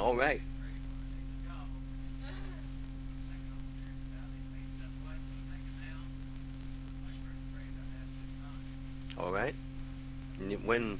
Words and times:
All 0.00 0.16
right. 0.16 0.40
All 9.18 9.30
right. 9.30 9.54
When 10.64 10.98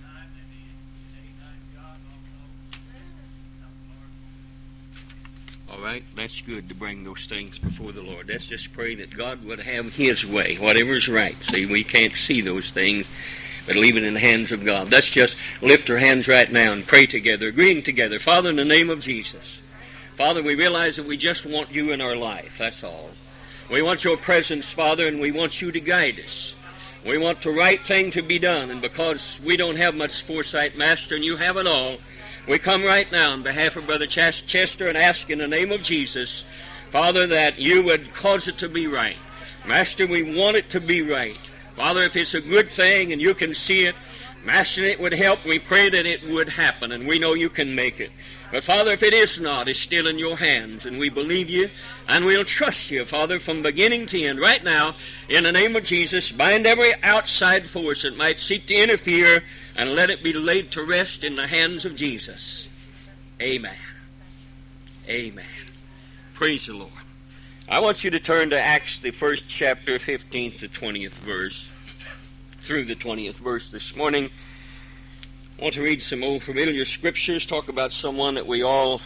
All 5.73 5.79
right, 5.79 6.05
that's 6.15 6.43
good 6.43 6.69
to 6.69 6.75
bring 6.75 7.05
those 7.05 7.25
things 7.25 7.59
before 7.59 7.93
the 7.93 8.03
Lord. 8.03 8.29
Let's 8.29 8.49
just 8.49 8.73
pray 8.73 8.97
that 8.97 9.17
God 9.17 9.43
would 9.45 9.61
have 9.61 9.95
His 9.95 10.27
way, 10.27 10.57
whatever's 10.57 11.09
right. 11.09 11.37
See, 11.43 11.65
we 11.65 11.85
can't 11.85 12.13
see 12.13 12.43
those 12.43 12.71
things, 12.71 13.09
but 13.71 13.77
leave 13.77 13.97
it 13.97 14.03
in 14.03 14.15
the 14.15 14.19
hands 14.19 14.51
of 14.51 14.65
God. 14.65 14.91
Let's 14.91 15.13
just 15.13 15.37
lift 15.63 15.89
our 15.91 15.97
hands 15.97 16.27
right 16.27 16.51
now 16.51 16.73
and 16.73 16.85
pray 16.85 17.07
together, 17.07 17.47
agreeing 17.47 17.85
together. 17.85 18.19
Father, 18.19 18.51
in 18.51 18.57
the 18.57 18.65
name 18.65 18.91
of 18.91 18.99
Jesus, 18.99 19.63
Father, 20.17 20.43
we 20.43 20.57
realize 20.57 20.97
that 20.97 21.07
we 21.07 21.17
just 21.17 21.47
want 21.47 21.71
you 21.71 21.93
in 21.93 22.01
our 22.01 22.17
life. 22.17 22.59
That's 22.59 22.83
all. 22.83 23.11
We 23.71 23.81
want 23.81 24.03
your 24.03 24.17
presence, 24.17 24.73
Father, 24.73 25.07
and 25.07 25.21
we 25.21 25.31
want 25.31 25.63
you 25.63 25.71
to 25.71 25.79
guide 25.79 26.19
us. 26.19 26.53
We 27.07 27.17
want 27.17 27.43
the 27.43 27.53
right 27.53 27.81
thing 27.81 28.11
to 28.11 28.23
be 28.23 28.41
done, 28.41 28.73
and 28.73 28.83
because 28.83 29.41
we 29.47 29.57
don't 29.57 29.79
have 29.79 29.95
much 29.95 30.25
foresight, 30.25 30.77
Master, 30.77 31.15
and 31.15 31.25
you 31.25 31.37
have 31.37 31.57
it 31.57 31.69
all, 31.69 31.99
we 32.49 32.59
come 32.59 32.83
right 32.83 33.11
now 33.13 33.31
on 33.31 33.45
behalf 33.45 33.77
of 33.77 33.87
Brother 33.87 34.09
Chester 34.09 34.89
and 34.89 34.99
ask 34.99 35.31
in 35.31 35.39
the 35.39 35.47
name 35.47 35.71
of 35.71 35.85
Jesus, 35.85 36.43
Father, 36.89 37.29
that 37.29 37.61
you 37.61 37.85
would 37.85 38.13
cause 38.15 38.49
it 38.49 38.59
to 38.59 38.69
be 38.69 38.89
right. 38.89 39.17
Master, 39.65 40.09
we 40.09 40.37
want 40.37 40.57
it 40.57 40.71
to 40.71 40.81
be 40.81 41.03
right. 41.03 41.39
Father, 41.81 42.03
if 42.03 42.15
it's 42.15 42.35
a 42.35 42.43
good 42.43 42.69
thing 42.69 43.11
and 43.11 43.23
you 43.23 43.33
can 43.33 43.55
see 43.55 43.87
it, 43.87 43.95
Master, 44.45 44.83
it 44.83 45.01
would 45.01 45.15
help. 45.15 45.47
We 45.47 45.59
pray 45.59 45.89
that 45.89 46.05
it 46.05 46.23
would 46.29 46.51
happen, 46.51 46.93
and 46.93 47.09
we 47.09 47.19
know 47.19 47.33
you 47.33 47.49
can 47.49 47.75
make 47.75 48.01
it. 48.01 48.11
But 48.53 48.65
Father, 48.65 48.91
if 48.91 49.03
it 49.03 49.15
is 49.15 49.41
not, 49.41 49.67
it's 49.67 49.79
still 49.79 50.07
in 50.07 50.19
your 50.19 50.37
hands, 50.37 50.85
and 50.85 50.99
we 50.99 51.09
believe 51.09 51.49
you, 51.49 51.71
and 52.07 52.27
we'll 52.27 52.45
trust 52.45 52.91
you, 52.91 53.07
Father, 53.07 53.39
from 53.39 53.63
beginning 53.63 54.05
to 54.09 54.23
end. 54.23 54.41
Right 54.41 54.63
now, 54.63 54.95
in 55.31 55.45
the 55.45 55.53
name 55.53 55.75
of 55.75 55.85
Jesus, 55.85 56.31
bind 56.31 56.67
every 56.67 56.93
outside 57.03 57.67
force 57.67 58.03
that 58.03 58.15
might 58.15 58.41
seek 58.41 58.67
to 58.67 58.75
interfere 58.75 59.43
and 59.75 59.95
let 59.95 60.11
it 60.11 60.23
be 60.23 60.35
laid 60.35 60.71
to 60.73 60.85
rest 60.85 61.25
in 61.25 61.35
the 61.35 61.47
hands 61.47 61.87
of 61.87 61.97
Jesus. 61.97 62.69
Amen. 63.41 63.73
Amen. 65.09 65.47
Praise 66.35 66.67
the 66.67 66.75
Lord. 66.75 67.00
I 67.71 67.79
want 67.79 68.03
you 68.03 68.11
to 68.11 68.19
turn 68.19 68.51
to 68.51 68.61
Acts, 68.61 68.99
the 68.99 69.13
first 69.13 69.49
chapter, 69.49 69.95
15th 69.95 70.59
to 70.59 70.69
20th 70.69 71.21
verse, 71.21 71.71
through 72.57 72.87
the 72.87 72.97
20th 72.97 73.39
verse 73.39 73.71
this 73.71 73.95
morning. 73.95 74.29
I 75.57 75.63
want 75.63 75.75
to 75.75 75.83
read 75.83 76.03
some 76.03 76.25
old 76.25 76.43
familiar 76.43 76.85
scriptures, 76.85 77.47
talk 77.47 77.69
about 77.69 77.93
someone 77.93 78.35
that 78.35 78.49
we 78.49 78.65
all 78.65 79.01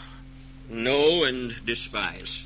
know 0.70 1.24
and 1.24 1.54
despise. 1.66 2.42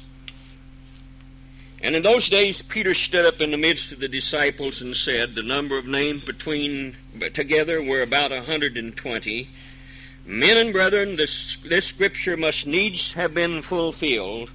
And 1.84 1.94
in 1.94 2.02
those 2.02 2.28
days, 2.28 2.62
Peter 2.62 2.94
stood 2.94 3.24
up 3.24 3.40
in 3.40 3.52
the 3.52 3.56
midst 3.56 3.92
of 3.92 4.00
the 4.00 4.08
disciples 4.08 4.82
and 4.82 4.96
said, 4.96 5.36
The 5.36 5.44
number 5.44 5.78
of 5.78 5.86
names 5.86 6.24
between 6.24 6.96
together 7.32 7.80
were 7.80 8.02
about 8.02 8.32
a 8.32 8.42
hundred 8.42 8.76
and 8.76 8.96
twenty. 8.96 9.50
Men 10.26 10.56
and 10.56 10.72
brethren, 10.72 11.14
this, 11.14 11.58
this 11.64 11.86
scripture 11.86 12.36
must 12.36 12.66
needs 12.66 13.12
have 13.12 13.34
been 13.34 13.62
fulfilled, 13.62 14.50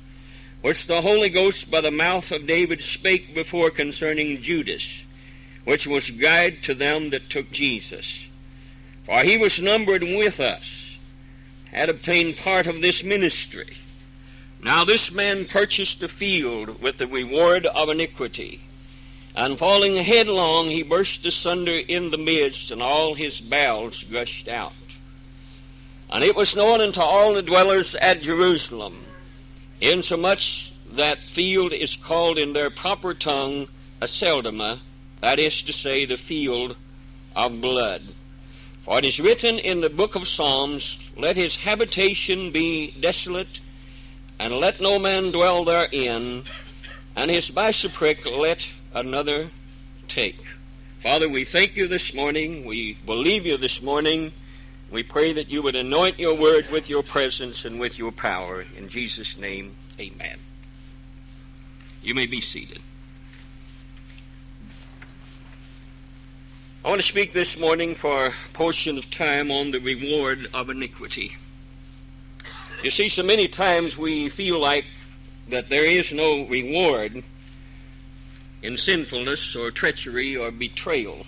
which 0.63 0.87
the 0.87 1.01
Holy 1.01 1.27
Ghost 1.27 1.69
by 1.69 1.81
the 1.81 1.91
mouth 1.91 2.31
of 2.31 2.47
David 2.47 2.81
spake 2.81 3.35
before 3.35 3.69
concerning 3.69 4.41
Judas, 4.41 5.05
which 5.65 5.85
was 5.85 6.09
guide 6.09 6.63
to 6.63 6.73
them 6.73 7.09
that 7.09 7.29
took 7.29 7.51
Jesus. 7.51 8.29
For 9.03 9.23
he 9.23 9.37
was 9.37 9.61
numbered 9.61 10.03
with 10.03 10.39
us, 10.39 10.97
had 11.73 11.89
obtained 11.89 12.37
part 12.37 12.65
of 12.65 12.81
this 12.81 13.03
ministry. 13.03 13.75
Now 14.63 14.85
this 14.85 15.11
man 15.11 15.47
purchased 15.47 16.01
a 16.01 16.07
field 16.07 16.81
with 16.81 16.97
the 16.97 17.07
reward 17.07 17.65
of 17.65 17.89
iniquity. 17.89 18.61
And 19.35 19.59
falling 19.59 19.97
headlong, 19.97 20.69
he 20.69 20.81
burst 20.81 21.25
asunder 21.25 21.73
in 21.73 22.09
the 22.09 22.17
midst, 22.17 22.71
and 22.71 22.81
all 22.81 23.15
his 23.15 23.41
bowels 23.41 24.03
gushed 24.03 24.47
out. 24.47 24.71
And 26.09 26.23
it 26.23 26.37
was 26.37 26.55
known 26.55 26.79
unto 26.79 27.01
all 27.01 27.33
the 27.33 27.41
dwellers 27.41 27.95
at 27.95 28.21
Jerusalem, 28.21 29.02
insomuch 29.83 30.71
that 30.91 31.19
field 31.23 31.73
is 31.73 31.95
called 31.95 32.37
in 32.37 32.53
their 32.53 32.69
proper 32.69 33.13
tongue 33.13 33.67
Aceldama, 34.01 34.79
that 35.21 35.39
is 35.39 35.61
to 35.63 35.73
say, 35.73 36.05
the 36.05 36.17
field 36.17 36.75
of 37.35 37.61
blood. 37.61 38.01
For 38.81 38.99
it 38.99 39.05
is 39.05 39.19
written 39.19 39.59
in 39.59 39.81
the 39.81 39.89
book 39.89 40.15
of 40.15 40.27
Psalms, 40.27 40.99
Let 41.17 41.35
his 41.35 41.55
habitation 41.55 42.51
be 42.51 42.91
desolate, 42.99 43.59
and 44.39 44.55
let 44.55 44.81
no 44.81 44.99
man 44.99 45.31
dwell 45.31 45.63
therein, 45.63 46.43
and 47.15 47.31
his 47.31 47.49
bishopric 47.49 48.25
let 48.25 48.67
another 48.93 49.49
take. 50.07 50.43
Father, 50.99 51.29
we 51.29 51.43
thank 51.43 51.75
you 51.75 51.87
this 51.87 52.13
morning. 52.13 52.65
We 52.65 52.93
believe 53.05 53.45
you 53.45 53.57
this 53.57 53.81
morning. 53.81 54.31
We 54.93 55.01
pray 55.01 55.33
that 55.33 55.49
you 55.49 55.63
would 55.63 55.75
anoint 55.75 56.19
your 56.19 56.35
word 56.35 56.67
with 56.71 56.87
your 56.87 57.01
presence 57.01 57.65
and 57.65 57.79
with 57.79 57.97
your 57.97 58.11
power. 58.11 58.63
In 58.77 58.89
Jesus' 58.89 59.39
name, 59.39 59.73
amen. 59.99 60.37
You 62.03 62.13
may 62.13 62.27
be 62.27 62.39
seated. 62.39 62.77
I 66.85 66.89
want 66.89 67.01
to 67.01 67.07
speak 67.07 67.31
this 67.31 67.59
morning 67.59 67.95
for 67.95 68.27
a 68.27 68.33
portion 68.53 68.99
of 68.99 69.09
time 69.09 69.49
on 69.49 69.71
the 69.71 69.79
reward 69.79 70.45
of 70.53 70.69
iniquity. 70.69 71.37
You 72.83 72.91
see, 72.91 73.09
so 73.09 73.23
many 73.23 73.47
times 73.47 73.97
we 73.97 74.29
feel 74.29 74.59
like 74.59 74.85
that 75.49 75.69
there 75.69 75.85
is 75.87 76.13
no 76.13 76.45
reward 76.45 77.23
in 78.61 78.77
sinfulness 78.77 79.55
or 79.55 79.71
treachery 79.71 80.37
or 80.37 80.51
betrayal 80.51 81.25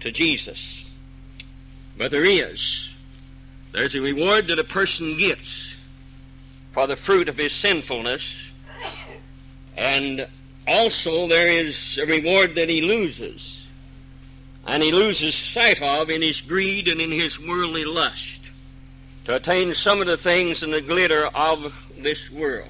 to 0.00 0.10
Jesus. 0.10 0.84
But 1.98 2.12
there 2.12 2.24
is. 2.24 2.94
There's 3.72 3.96
a 3.96 4.00
reward 4.00 4.46
that 4.46 4.58
a 4.58 4.64
person 4.64 5.18
gets 5.18 5.76
for 6.70 6.86
the 6.86 6.96
fruit 6.96 7.28
of 7.28 7.36
his 7.36 7.52
sinfulness, 7.52 8.46
and 9.76 10.26
also 10.66 11.26
there 11.26 11.48
is 11.48 11.98
a 11.98 12.06
reward 12.06 12.54
that 12.54 12.68
he 12.68 12.82
loses, 12.82 13.68
and 14.66 14.82
he 14.82 14.92
loses 14.92 15.34
sight 15.34 15.82
of 15.82 16.08
in 16.08 16.22
his 16.22 16.40
greed 16.40 16.86
and 16.86 17.00
in 17.00 17.10
his 17.10 17.40
worldly 17.40 17.84
lust 17.84 18.52
to 19.24 19.34
attain 19.34 19.74
some 19.74 20.00
of 20.00 20.06
the 20.06 20.16
things 20.16 20.62
in 20.62 20.70
the 20.70 20.80
glitter 20.80 21.26
of 21.34 21.92
this 21.98 22.30
world. 22.30 22.68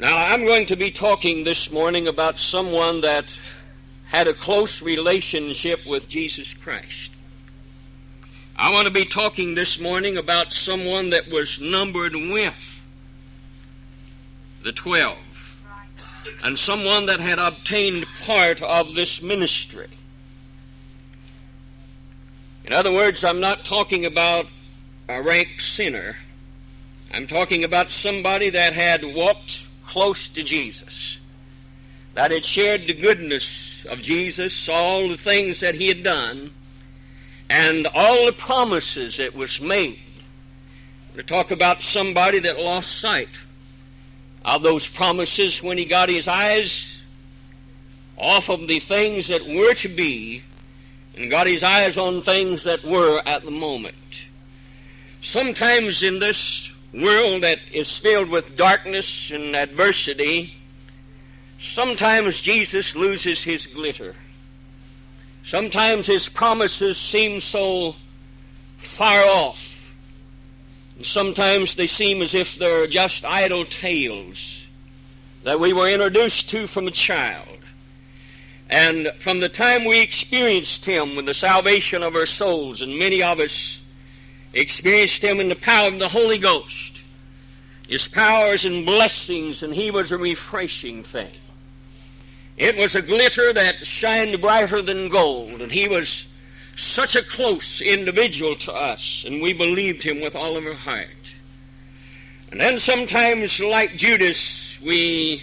Now, 0.00 0.32
I'm 0.32 0.44
going 0.44 0.66
to 0.66 0.76
be 0.76 0.90
talking 0.90 1.44
this 1.44 1.70
morning 1.70 2.08
about 2.08 2.36
someone 2.36 3.00
that 3.02 3.40
had 4.14 4.28
a 4.28 4.32
close 4.32 4.80
relationship 4.80 5.84
with 5.88 6.08
Jesus 6.08 6.54
Christ. 6.54 7.10
I 8.56 8.70
want 8.70 8.86
to 8.86 8.92
be 8.92 9.04
talking 9.04 9.56
this 9.56 9.80
morning 9.80 10.16
about 10.16 10.52
someone 10.52 11.10
that 11.10 11.32
was 11.32 11.60
numbered 11.60 12.14
with 12.14 12.86
the 14.62 14.70
twelve, 14.70 15.58
and 16.44 16.56
someone 16.56 17.06
that 17.06 17.18
had 17.18 17.40
obtained 17.40 18.06
part 18.24 18.62
of 18.62 18.94
this 18.94 19.20
ministry. 19.20 19.88
In 22.64 22.72
other 22.72 22.92
words, 22.92 23.24
I'm 23.24 23.40
not 23.40 23.64
talking 23.64 24.06
about 24.06 24.46
a 25.08 25.20
rank 25.22 25.60
sinner. 25.60 26.14
I'm 27.12 27.26
talking 27.26 27.64
about 27.64 27.90
somebody 27.90 28.48
that 28.50 28.74
had 28.74 29.02
walked 29.02 29.66
close 29.84 30.28
to 30.28 30.44
Jesus, 30.44 31.18
that 32.14 32.30
had 32.30 32.44
shared 32.44 32.86
the 32.86 32.94
goodness 32.94 33.84
of 33.84 34.00
Jesus, 34.00 34.68
all 34.68 35.08
the 35.08 35.16
things 35.16 35.60
that 35.60 35.74
he 35.74 35.88
had 35.88 36.02
done, 36.02 36.50
and 37.50 37.86
all 37.94 38.26
the 38.26 38.32
promises 38.32 39.18
that 39.18 39.34
was 39.34 39.60
made. 39.60 40.00
To 41.16 41.22
talk 41.22 41.52
about 41.52 41.80
somebody 41.80 42.40
that 42.40 42.58
lost 42.58 43.00
sight 43.00 43.44
of 44.44 44.62
those 44.62 44.88
promises 44.88 45.62
when 45.62 45.78
he 45.78 45.84
got 45.84 46.08
his 46.08 46.26
eyes 46.26 47.02
off 48.16 48.48
of 48.48 48.66
the 48.66 48.78
things 48.80 49.28
that 49.28 49.44
were 49.46 49.74
to 49.74 49.88
be 49.88 50.42
and 51.16 51.30
got 51.30 51.46
his 51.46 51.62
eyes 51.62 51.98
on 51.98 52.20
things 52.20 52.64
that 52.64 52.82
were 52.84 53.22
at 53.26 53.44
the 53.44 53.50
moment. 53.50 54.26
Sometimes 55.20 56.02
in 56.02 56.18
this 56.18 56.74
world 56.92 57.42
that 57.42 57.60
is 57.72 57.96
filled 57.96 58.28
with 58.28 58.56
darkness 58.56 59.30
and 59.30 59.56
adversity, 59.56 60.54
sometimes 61.64 62.40
Jesus 62.40 62.94
loses 62.94 63.42
his 63.42 63.66
glitter. 63.66 64.14
Sometimes 65.42 66.06
his 66.06 66.28
promises 66.28 66.96
seem 66.96 67.40
so 67.40 67.94
far 68.76 69.24
off. 69.24 69.94
And 70.96 71.04
sometimes 71.04 71.74
they 71.74 71.86
seem 71.86 72.22
as 72.22 72.34
if 72.34 72.56
they're 72.56 72.86
just 72.86 73.24
idle 73.24 73.64
tales 73.64 74.68
that 75.42 75.60
we 75.60 75.72
were 75.72 75.88
introduced 75.88 76.48
to 76.50 76.66
from 76.66 76.86
a 76.86 76.92
child. 76.92 77.48
And 78.70 79.08
from 79.18 79.40
the 79.40 79.48
time 79.48 79.84
we 79.84 80.00
experienced 80.00 80.86
Him 80.86 81.16
with 81.16 81.26
the 81.26 81.34
salvation 81.34 82.02
of 82.02 82.14
our 82.14 82.26
souls, 82.26 82.80
and 82.80 82.98
many 82.98 83.22
of 83.22 83.40
us 83.40 83.82
experienced 84.54 85.22
him 85.22 85.40
in 85.40 85.48
the 85.48 85.56
power 85.56 85.88
of 85.88 85.98
the 85.98 86.08
Holy 86.08 86.38
Ghost, 86.38 87.02
his 87.88 88.08
powers 88.08 88.64
and 88.64 88.86
blessings, 88.86 89.62
and 89.62 89.74
he 89.74 89.90
was 89.90 90.12
a 90.12 90.18
refreshing 90.18 91.02
thing. 91.02 91.30
It 92.56 92.76
was 92.76 92.94
a 92.94 93.02
glitter 93.02 93.52
that 93.52 93.86
shined 93.86 94.40
brighter 94.40 94.80
than 94.80 95.08
gold, 95.08 95.60
and 95.60 95.72
he 95.72 95.88
was 95.88 96.28
such 96.76 97.16
a 97.16 97.22
close 97.22 97.80
individual 97.80 98.54
to 98.56 98.72
us, 98.72 99.24
and 99.26 99.42
we 99.42 99.52
believed 99.52 100.02
him 100.02 100.20
with 100.20 100.36
all 100.36 100.56
of 100.56 100.64
our 100.64 100.74
heart. 100.74 101.34
And 102.50 102.60
then 102.60 102.78
sometimes, 102.78 103.60
like 103.60 103.96
Judas, 103.96 104.80
we 104.80 105.42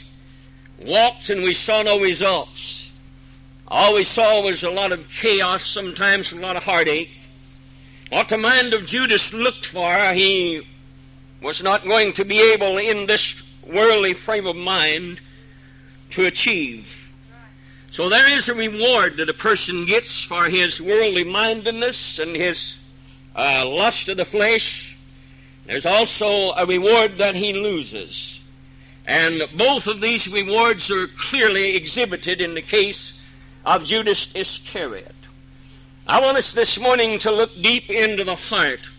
walked 0.80 1.30
and 1.30 1.44
we 1.44 1.54
saw 1.54 1.82
no 1.82 2.00
results. 2.00 2.90
All 3.68 3.96
we 3.96 4.04
saw 4.04 4.42
was 4.42 4.64
a 4.64 4.72
lot 4.72 4.92
of 4.92 5.10
chaos, 5.10 5.66
sometimes 5.66 6.32
a 6.32 6.38
lot 6.38 6.56
of 6.56 6.64
heartache. 6.64 7.18
What 8.10 8.30
the 8.30 8.38
mind 8.38 8.74
of 8.74 8.86
Judas 8.86 9.34
looked 9.34 9.66
for, 9.66 9.94
he 10.14 10.66
was 11.42 11.64
not 11.64 11.84
going 11.84 12.14
to 12.14 12.26
be 12.26 12.40
able 12.54 12.78
in 12.78 13.06
this 13.06 13.42
worldly 13.66 14.14
frame 14.14 14.48
of 14.48 14.56
mind 14.56 15.22
to 16.12 16.26
achieve. 16.26 17.01
So 17.92 18.08
there 18.08 18.32
is 18.32 18.48
a 18.48 18.54
reward 18.54 19.18
that 19.18 19.28
a 19.28 19.34
person 19.34 19.86
gets 19.86 20.24
for 20.24 20.46
his 20.46 20.82
worldly 20.82 21.26
mindedness 21.26 22.20
and 22.20 22.34
his 22.34 22.80
uh, 23.36 23.66
lust 23.68 24.08
of 24.08 24.16
the 24.16 24.24
flesh. 24.24 24.98
There's 25.66 25.86
also 25.86 26.52
a 26.54 26.66
reward 26.66 27.18
that 27.18 27.36
he 27.36 27.52
loses. 27.52 28.42
And 29.06 29.44
both 29.58 29.88
of 29.88 30.00
these 30.00 30.32
rewards 30.32 30.90
are 30.90 31.08
clearly 31.08 31.76
exhibited 31.76 32.40
in 32.40 32.54
the 32.54 32.62
case 32.62 33.20
of 33.66 33.84
Judas 33.84 34.34
Iscariot. 34.36 35.16
I 36.08 36.22
want 36.22 36.38
us 36.38 36.54
this 36.54 36.80
morning 36.80 37.20
to 37.20 37.32
look 37.32 37.54
deep 37.62 37.90
into 37.90 38.24
the 38.24 38.36
heart 38.36 38.90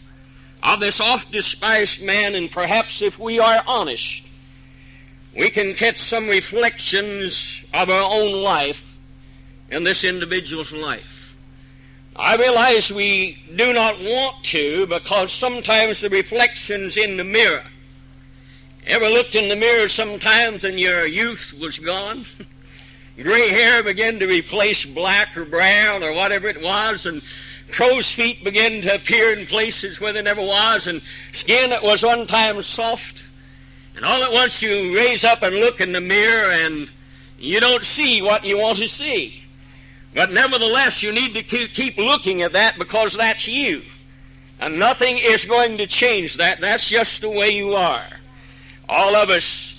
of 0.62 0.80
this 0.80 1.00
oft 1.00 1.32
despised 1.32 2.02
man, 2.02 2.34
and 2.34 2.50
perhaps 2.50 3.00
if 3.00 3.18
we 3.18 3.40
are 3.40 3.62
honest, 3.66 4.22
we 5.36 5.48
can 5.50 5.74
catch 5.74 5.96
some 5.96 6.28
reflections 6.28 7.64
of 7.72 7.88
our 7.88 8.10
own 8.10 8.42
life 8.42 8.96
in 9.70 9.84
this 9.84 10.04
individual's 10.04 10.72
life. 10.72 11.36
I 12.14 12.36
realize 12.36 12.92
we 12.92 13.42
do 13.56 13.72
not 13.72 13.98
want 13.98 14.44
to 14.44 14.86
because 14.86 15.32
sometimes 15.32 16.00
the 16.00 16.10
reflections 16.10 16.98
in 16.98 17.16
the 17.16 17.24
mirror. 17.24 17.64
Ever 18.86 19.06
looked 19.06 19.34
in 19.34 19.48
the 19.48 19.56
mirror 19.56 19.88
sometimes 19.88 20.64
and 20.64 20.78
your 20.78 21.06
youth 21.06 21.54
was 21.58 21.78
gone? 21.78 22.24
Gray 23.22 23.48
hair 23.48 23.82
began 23.82 24.18
to 24.18 24.26
replace 24.26 24.84
black 24.84 25.36
or 25.36 25.44
brown 25.44 26.02
or 26.02 26.12
whatever 26.12 26.48
it 26.48 26.62
was, 26.62 27.06
and 27.06 27.22
crow's 27.70 28.10
feet 28.10 28.42
began 28.42 28.80
to 28.82 28.94
appear 28.94 29.38
in 29.38 29.46
places 29.46 30.00
where 30.00 30.12
there 30.12 30.22
never 30.22 30.42
was, 30.42 30.86
and 30.86 31.00
skin 31.32 31.70
that 31.70 31.82
was 31.82 32.02
one 32.02 32.26
time 32.26 32.60
soft. 32.62 33.28
And 33.96 34.04
all 34.04 34.22
at 34.22 34.32
once 34.32 34.62
you 34.62 34.96
raise 34.96 35.24
up 35.24 35.42
and 35.42 35.54
look 35.56 35.80
in 35.80 35.92
the 35.92 36.00
mirror 36.00 36.50
and 36.50 36.90
you 37.38 37.60
don't 37.60 37.82
see 37.82 38.22
what 38.22 38.44
you 38.44 38.58
want 38.58 38.78
to 38.78 38.88
see. 38.88 39.42
But 40.14 40.32
nevertheless, 40.32 41.02
you 41.02 41.12
need 41.12 41.34
to 41.34 41.42
keep 41.42 41.96
looking 41.96 42.42
at 42.42 42.52
that 42.52 42.78
because 42.78 43.14
that's 43.14 43.48
you. 43.48 43.82
And 44.60 44.78
nothing 44.78 45.18
is 45.18 45.44
going 45.44 45.78
to 45.78 45.86
change 45.86 46.36
that. 46.36 46.60
That's 46.60 46.88
just 46.88 47.20
the 47.22 47.30
way 47.30 47.50
you 47.50 47.72
are. 47.72 48.04
All 48.88 49.16
of 49.16 49.30
us 49.30 49.72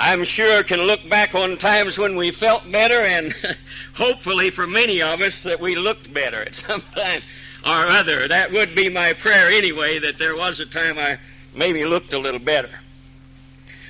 I'm 0.00 0.22
sure 0.22 0.62
can 0.62 0.80
look 0.82 1.08
back 1.10 1.34
on 1.34 1.56
times 1.56 1.98
when 1.98 2.14
we 2.14 2.30
felt 2.30 2.70
better, 2.70 3.00
and 3.00 3.34
hopefully 3.96 4.48
for 4.48 4.64
many 4.64 5.02
of 5.02 5.20
us 5.20 5.42
that 5.42 5.58
we 5.58 5.74
looked 5.74 6.14
better 6.14 6.42
at 6.42 6.54
some 6.54 6.80
time 6.94 7.20
or 7.64 7.84
other. 7.88 8.28
That 8.28 8.52
would 8.52 8.76
be 8.76 8.88
my 8.88 9.12
prayer 9.12 9.48
anyway, 9.48 9.98
that 9.98 10.16
there 10.16 10.36
was 10.36 10.60
a 10.60 10.66
time 10.66 11.00
I 11.00 11.18
maybe 11.52 11.84
looked 11.84 12.12
a 12.12 12.18
little 12.18 12.38
better. 12.38 12.70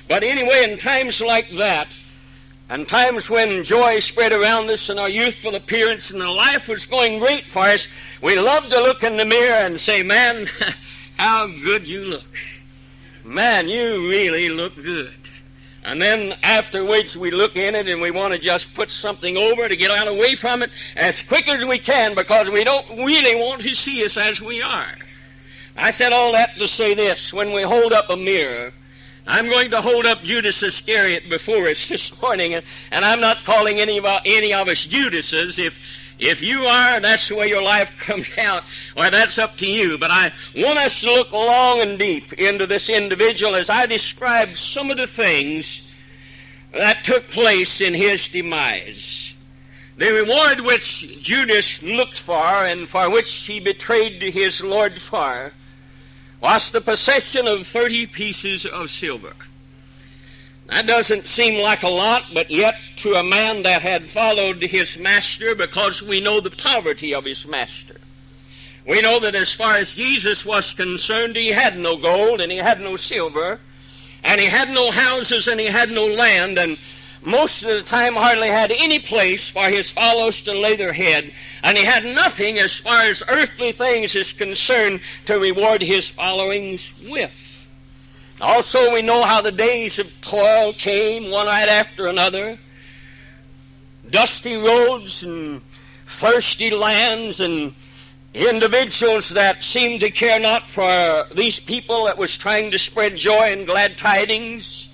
But 0.09 0.23
anyway, 0.23 0.69
in 0.69 0.77
times 0.77 1.21
like 1.21 1.49
that, 1.51 1.95
and 2.67 2.87
times 2.87 3.29
when 3.29 3.63
joy 3.63 3.99
spread 3.99 4.33
around 4.33 4.69
us 4.69 4.89
and 4.89 4.99
our 4.99 5.07
youthful 5.07 5.55
appearance 5.55 6.11
and 6.11 6.19
the 6.19 6.29
life 6.29 6.67
was 6.67 6.85
going 6.85 7.19
great 7.19 7.45
for 7.45 7.63
us, 7.63 7.87
we 8.21 8.37
love 8.37 8.67
to 8.69 8.81
look 8.81 9.03
in 9.03 9.17
the 9.17 9.25
mirror 9.25 9.65
and 9.65 9.79
say, 9.79 10.03
Man, 10.03 10.45
how 11.17 11.47
good 11.47 11.87
you 11.87 12.05
look. 12.05 12.35
Man, 13.23 13.67
you 13.67 14.09
really 14.09 14.49
look 14.49 14.75
good. 14.75 15.13
And 15.83 16.01
then 16.01 16.37
afterwards, 16.43 17.17
we 17.17 17.31
look 17.31 17.55
in 17.55 17.75
it 17.75 17.87
and 17.87 18.01
we 18.01 18.11
want 18.11 18.33
to 18.33 18.39
just 18.39 18.73
put 18.73 18.91
something 18.91 19.37
over 19.37 19.69
to 19.69 19.75
get 19.75 19.91
out 19.91 20.07
away 20.07 20.35
from 20.35 20.61
it 20.63 20.71
as 20.95 21.23
quick 21.23 21.47
as 21.47 21.63
we 21.65 21.77
can 21.77 22.15
because 22.15 22.49
we 22.49 22.63
don't 22.63 22.87
really 22.97 23.35
want 23.35 23.61
to 23.61 23.73
see 23.75 24.03
us 24.03 24.17
as 24.17 24.41
we 24.41 24.61
are. 24.61 24.95
I 25.77 25.91
said 25.91 26.11
all 26.11 26.33
that 26.33 26.57
to 26.57 26.67
say 26.67 26.93
this 26.95 27.31
when 27.31 27.53
we 27.53 27.61
hold 27.61 27.93
up 27.93 28.09
a 28.09 28.17
mirror, 28.17 28.73
I'm 29.27 29.47
going 29.47 29.71
to 29.71 29.81
hold 29.81 30.05
up 30.05 30.23
Judas 30.23 30.63
Iscariot 30.63 31.29
before 31.29 31.67
us 31.67 31.87
this 31.89 32.19
morning, 32.21 32.55
and, 32.55 32.63
I'm 32.91 33.19
not 33.19 33.43
calling 33.43 33.79
any 33.79 33.97
of, 33.97 34.05
any 34.25 34.53
of 34.53 34.67
us 34.67 34.85
Judases. 34.85 35.59
If 35.59 35.79
if 36.19 36.41
you 36.41 36.63
are, 36.63 36.99
that's 36.99 37.29
the 37.29 37.35
way 37.37 37.47
your 37.47 37.63
life 37.63 37.97
comes 38.05 38.37
out. 38.37 38.63
Well, 38.95 39.09
that's 39.09 39.37
up 39.37 39.55
to 39.57 39.67
you. 39.67 39.97
But 39.97 40.11
I 40.11 40.33
want 40.55 40.77
us 40.77 40.99
to 41.01 41.07
look 41.07 41.31
long 41.31 41.79
and 41.79 41.97
deep 41.97 42.33
into 42.33 42.67
this 42.67 42.89
individual 42.89 43.55
as 43.55 43.69
I 43.69 43.85
describe 43.85 44.57
some 44.57 44.91
of 44.91 44.97
the 44.97 45.07
things 45.07 45.89
that 46.73 47.05
took 47.05 47.27
place 47.29 47.79
in 47.79 47.93
his 47.93 48.27
demise. 48.27 49.33
The 49.97 50.11
reward 50.11 50.61
which 50.61 51.21
Judas 51.21 51.81
looked 51.81 52.19
for 52.19 52.35
and 52.35 52.87
for 52.87 53.09
which 53.09 53.33
he 53.45 53.59
betrayed 53.59 54.21
his 54.21 54.61
Lord 54.61 55.01
for 55.01 55.53
was 56.41 56.71
the 56.71 56.81
possession 56.81 57.47
of 57.47 57.67
30 57.67 58.07
pieces 58.07 58.65
of 58.65 58.89
silver. 58.89 59.33
That 60.67 60.87
doesn't 60.87 61.25
seem 61.25 61.61
like 61.61 61.83
a 61.83 61.89
lot, 61.89 62.25
but 62.33 62.51
yet 62.51 62.75
to 62.97 63.13
a 63.13 63.23
man 63.23 63.63
that 63.63 63.81
had 63.81 64.09
followed 64.09 64.61
his 64.61 64.99
master, 64.99 65.55
because 65.55 66.03
we 66.03 66.21
know 66.21 66.39
the 66.39 66.51
poverty 66.51 67.13
of 67.13 67.25
his 67.25 67.47
master. 67.47 67.99
We 68.87 69.01
know 69.01 69.19
that 69.19 69.35
as 69.35 69.53
far 69.53 69.75
as 69.75 69.95
Jesus 69.95 70.45
was 70.45 70.73
concerned, 70.73 71.35
he 71.35 71.49
had 71.49 71.77
no 71.77 71.97
gold 71.97 72.41
and 72.41 72.51
he 72.51 72.59
had 72.59 72.81
no 72.81 72.95
silver, 72.95 73.59
and 74.23 74.39
he 74.39 74.47
had 74.47 74.69
no 74.69 74.91
houses 74.91 75.47
and 75.47 75.59
he 75.59 75.67
had 75.67 75.89
no 75.91 76.05
land, 76.05 76.57
and 76.57 76.77
most 77.23 77.63
of 77.63 77.69
the 77.69 77.81
time 77.81 78.15
hardly 78.15 78.47
had 78.47 78.71
any 78.71 78.99
place 78.99 79.49
for 79.49 79.63
his 79.63 79.91
followers 79.91 80.41
to 80.43 80.53
lay 80.53 80.75
their 80.75 80.93
head, 80.93 81.31
and 81.63 81.77
he 81.77 81.83
had 81.83 82.05
nothing 82.05 82.57
as 82.59 82.79
far 82.79 83.01
as 83.01 83.23
earthly 83.27 83.71
things 83.71 84.15
is 84.15 84.33
concerned 84.33 85.01
to 85.25 85.39
reward 85.39 85.81
his 85.81 86.09
followings 86.09 86.93
with. 87.09 87.45
Also, 88.41 88.93
we 88.93 89.01
know 89.01 89.23
how 89.23 89.41
the 89.41 89.51
days 89.51 89.99
of 89.99 90.21
toil 90.21 90.71
came 90.73 91.29
one 91.29 91.47
right 91.47 91.67
after 91.67 92.07
another. 92.07 92.57
Dusty 94.09 94.55
roads 94.55 95.23
and 95.23 95.61
thirsty 96.05 96.71
lands 96.71 97.41
and 97.41 97.73
individuals 98.33 99.29
that 99.29 99.61
seemed 99.61 99.99
to 99.99 100.09
care 100.09 100.39
not 100.39 100.69
for 100.69 101.25
these 101.33 101.59
people 101.59 102.05
that 102.05 102.17
was 102.17 102.37
trying 102.37 102.71
to 102.71 102.79
spread 102.79 103.17
joy 103.17 103.51
and 103.51 103.65
glad 103.65 103.97
tidings. 103.97 104.88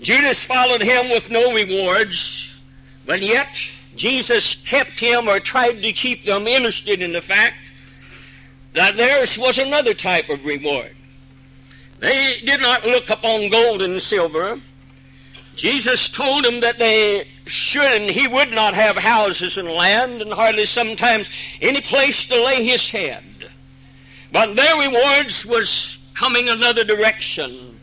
Judas 0.00 0.44
followed 0.44 0.82
him 0.82 1.10
with 1.10 1.30
no 1.30 1.52
rewards, 1.52 2.58
but 3.06 3.20
yet 3.20 3.54
Jesus 3.96 4.54
kept 4.66 4.98
him 4.98 5.28
or 5.28 5.40
tried 5.40 5.82
to 5.82 5.92
keep 5.92 6.24
them 6.24 6.46
interested 6.46 7.02
in 7.02 7.12
the 7.12 7.20
fact 7.20 7.72
that 8.72 8.96
theirs 8.96 9.36
was 9.38 9.58
another 9.58 9.92
type 9.92 10.30
of 10.30 10.44
reward. 10.46 10.94
They 11.98 12.40
did 12.46 12.62
not 12.62 12.86
look 12.86 13.10
upon 13.10 13.50
gold 13.50 13.82
and 13.82 14.00
silver. 14.00 14.58
Jesus 15.54 16.08
told 16.08 16.44
them 16.44 16.60
that 16.60 16.78
they 16.78 17.28
should 17.44 18.00
and 18.00 18.10
he 18.10 18.26
would 18.26 18.52
not 18.52 18.72
have 18.72 18.96
houses 18.96 19.58
and 19.58 19.68
land 19.68 20.22
and 20.22 20.32
hardly 20.32 20.64
sometimes 20.64 21.28
any 21.60 21.82
place 21.82 22.26
to 22.28 22.42
lay 22.42 22.64
his 22.64 22.88
head. 22.88 23.24
But 24.32 24.54
their 24.54 24.78
rewards 24.78 25.44
was 25.44 25.98
coming 26.14 26.48
another 26.48 26.84
direction. 26.84 27.79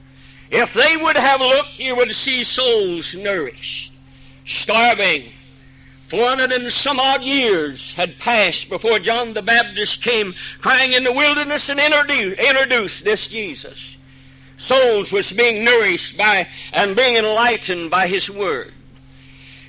If 0.50 0.74
they 0.74 0.98
would 0.98 1.18
have 1.18 1.42
looked, 1.42 1.78
you 1.78 1.96
would 1.96 2.14
see 2.14 2.44
souls 2.44 3.16
nourished, 3.16 3.94
starving. 4.46 5.32
Four 6.08 6.30
hundred 6.30 6.54
and 6.54 6.72
some 6.72 7.00
odd 7.00 7.22
years 7.24 7.94
had 7.96 8.18
passed 8.20 8.70
before 8.70 9.00
John 9.00 9.34
the 9.34 9.42
Baptist 9.42 10.02
came 10.02 10.34
crying 10.60 10.94
in 10.94 11.04
the 11.04 11.12
wilderness 11.12 11.70
and 11.70 11.80
introduced 11.80 13.04
this 13.04 13.28
Jesus 13.28 13.98
souls 14.58 15.12
was 15.12 15.32
being 15.32 15.64
nourished 15.64 16.18
by 16.18 16.48
and 16.74 16.96
being 16.96 17.16
enlightened 17.16 17.90
by 17.90 18.08
his 18.08 18.30
word. 18.30 18.74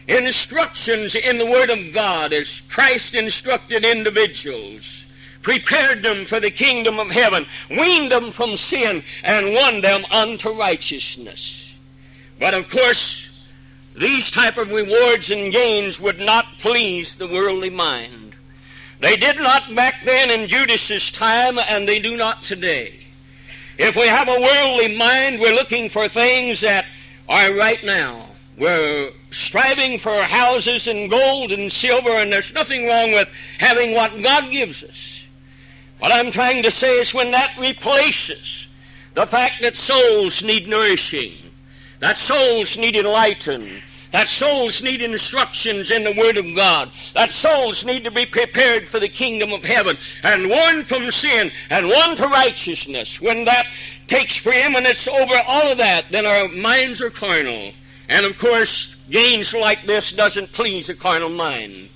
Instructions 0.09 1.15
in 1.15 1.37
the 1.37 1.47
word 1.47 1.71
of 1.71 1.93
God 1.93 2.33
as 2.33 2.63
Christ 2.63 3.15
instructed 3.15 3.85
individuals, 3.85 5.07
prepared 5.43 6.03
them 6.03 6.27
for 6.27 6.41
the 6.41 6.51
kingdom 6.51 6.99
of 6.99 7.11
heaven, 7.11 7.47
weaned 7.71 8.13
them 8.13 8.31
from 8.31 8.57
sin, 8.57 9.03
and 9.25 9.55
won 9.55 9.81
them 9.81 10.05
unto 10.11 10.51
righteousness. 10.51 11.79
But 12.39 12.55
of 12.55 12.71
course, 12.71 13.47
these 13.97 14.31
type 14.31 14.59
of 14.59 14.73
rewards 14.73 15.31
and 15.31 15.53
gains 15.53 15.99
would 15.99 16.21
not 16.21 16.59
please 16.59 17.17
the 17.17 17.27
worldly 17.27 17.71
mind. 17.71 18.35
They 19.01 19.17
did 19.17 19.37
not 19.39 19.75
back 19.75 20.05
then 20.05 20.31
in 20.31 20.49
Judas's 20.49 21.11
time, 21.11 21.59
and 21.59 21.87
they 21.87 22.01
do 22.01 22.17
not 22.17 22.43
today. 22.43 22.95
If 23.79 23.95
we 23.95 24.07
have 24.09 24.29
a 24.29 24.41
worldly 24.41 24.97
mind, 24.97 25.41
we're 25.41 25.55
looking 25.55 25.89
for 25.89 26.09
things 26.09 26.61
that 26.63 26.85
are 27.29 27.55
right 27.55 27.83
now. 27.85 28.27
We're 28.57 29.13
striving 29.31 29.99
for 29.99 30.15
houses 30.15 30.89
and 30.89 31.09
gold 31.09 31.53
and 31.53 31.71
silver, 31.71 32.11
and 32.11 32.33
there's 32.33 32.53
nothing 32.55 32.87
wrong 32.87 33.13
with 33.13 33.33
having 33.59 33.95
what 33.95 34.21
God 34.21 34.51
gives 34.51 34.83
us. 34.83 35.18
What 35.99 36.13
I'm 36.13 36.31
trying 36.31 36.63
to 36.63 36.71
say 36.71 37.01
is 37.01 37.13
when 37.13 37.31
that 37.33 37.57
replaces 37.59 38.69
the 39.15 39.27
fact 39.27 39.63
that 39.63 39.75
souls 39.75 40.43
need 40.43 40.69
nourishing, 40.69 41.33
that 41.99 42.17
souls 42.17 42.79
need 42.79 42.95
enlightened, 42.95 43.83
that 44.11 44.29
souls 44.29 44.83
need 44.83 45.03
instructions 45.03 45.91
in 45.91 46.03
the 46.03 46.13
Word 46.13 46.39
of 46.39 46.57
God. 46.57 46.91
That 47.15 47.31
souls 47.31 47.85
need 47.85 48.05
to 48.05 48.11
be 48.11 48.25
prepared 48.25 48.89
for 48.89 48.99
the 48.99 49.09
kingdom 49.09 49.53
of 49.53 49.65
heaven 49.65 49.99
and 50.23 50.49
warned 50.49 50.87
from 50.87 51.11
sin 51.11 51.53
and 51.71 51.89
won 51.89 52.17
to 52.17 52.29
righteousness. 52.29 53.21
When 53.21 53.45
that 53.45 53.67
takes 54.07 54.41
preeminence 54.41 55.07
over 55.09 55.35
all 55.47 55.71
of 55.71 55.79
that, 55.79 56.07
then 56.11 56.25
our 56.25 56.49
minds 56.49 57.03
are 57.03 57.11
carnal. 57.11 57.73
And 58.09 58.25
of 58.25 58.39
course, 58.39 58.95
gains 59.11 59.53
like 59.53 59.83
this 59.83 60.13
doesn't 60.13 60.53
please 60.53 60.89
a 60.89 60.95
carnal 60.95 61.29
mind. 61.29 61.91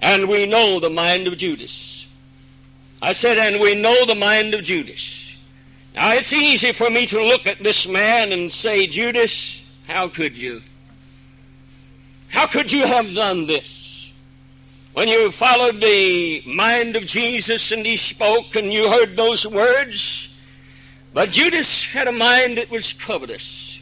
And 0.00 0.28
we 0.28 0.46
know 0.46 0.78
the 0.78 0.90
mind 0.90 1.26
of 1.26 1.36
Judas. 1.36 1.91
I 3.02 3.12
said, 3.12 3.36
and 3.36 3.60
we 3.60 3.74
know 3.74 4.06
the 4.06 4.14
mind 4.14 4.54
of 4.54 4.62
Judas. 4.62 5.36
Now, 5.96 6.12
it's 6.12 6.32
easy 6.32 6.72
for 6.72 6.88
me 6.88 7.04
to 7.06 7.22
look 7.22 7.48
at 7.48 7.58
this 7.58 7.88
man 7.88 8.30
and 8.30 8.50
say, 8.50 8.86
Judas, 8.86 9.64
how 9.88 10.06
could 10.06 10.38
you? 10.38 10.62
How 12.28 12.46
could 12.46 12.70
you 12.70 12.86
have 12.86 13.12
done 13.12 13.46
this? 13.46 14.12
When 14.92 15.08
you 15.08 15.32
followed 15.32 15.80
the 15.80 16.42
mind 16.46 16.94
of 16.94 17.04
Jesus 17.04 17.72
and 17.72 17.84
he 17.84 17.96
spoke 17.96 18.54
and 18.54 18.72
you 18.72 18.88
heard 18.88 19.16
those 19.16 19.46
words, 19.46 20.28
but 21.12 21.30
Judas 21.30 21.84
had 21.84 22.06
a 22.06 22.12
mind 22.12 22.56
that 22.58 22.70
was 22.70 22.92
covetous. 22.92 23.80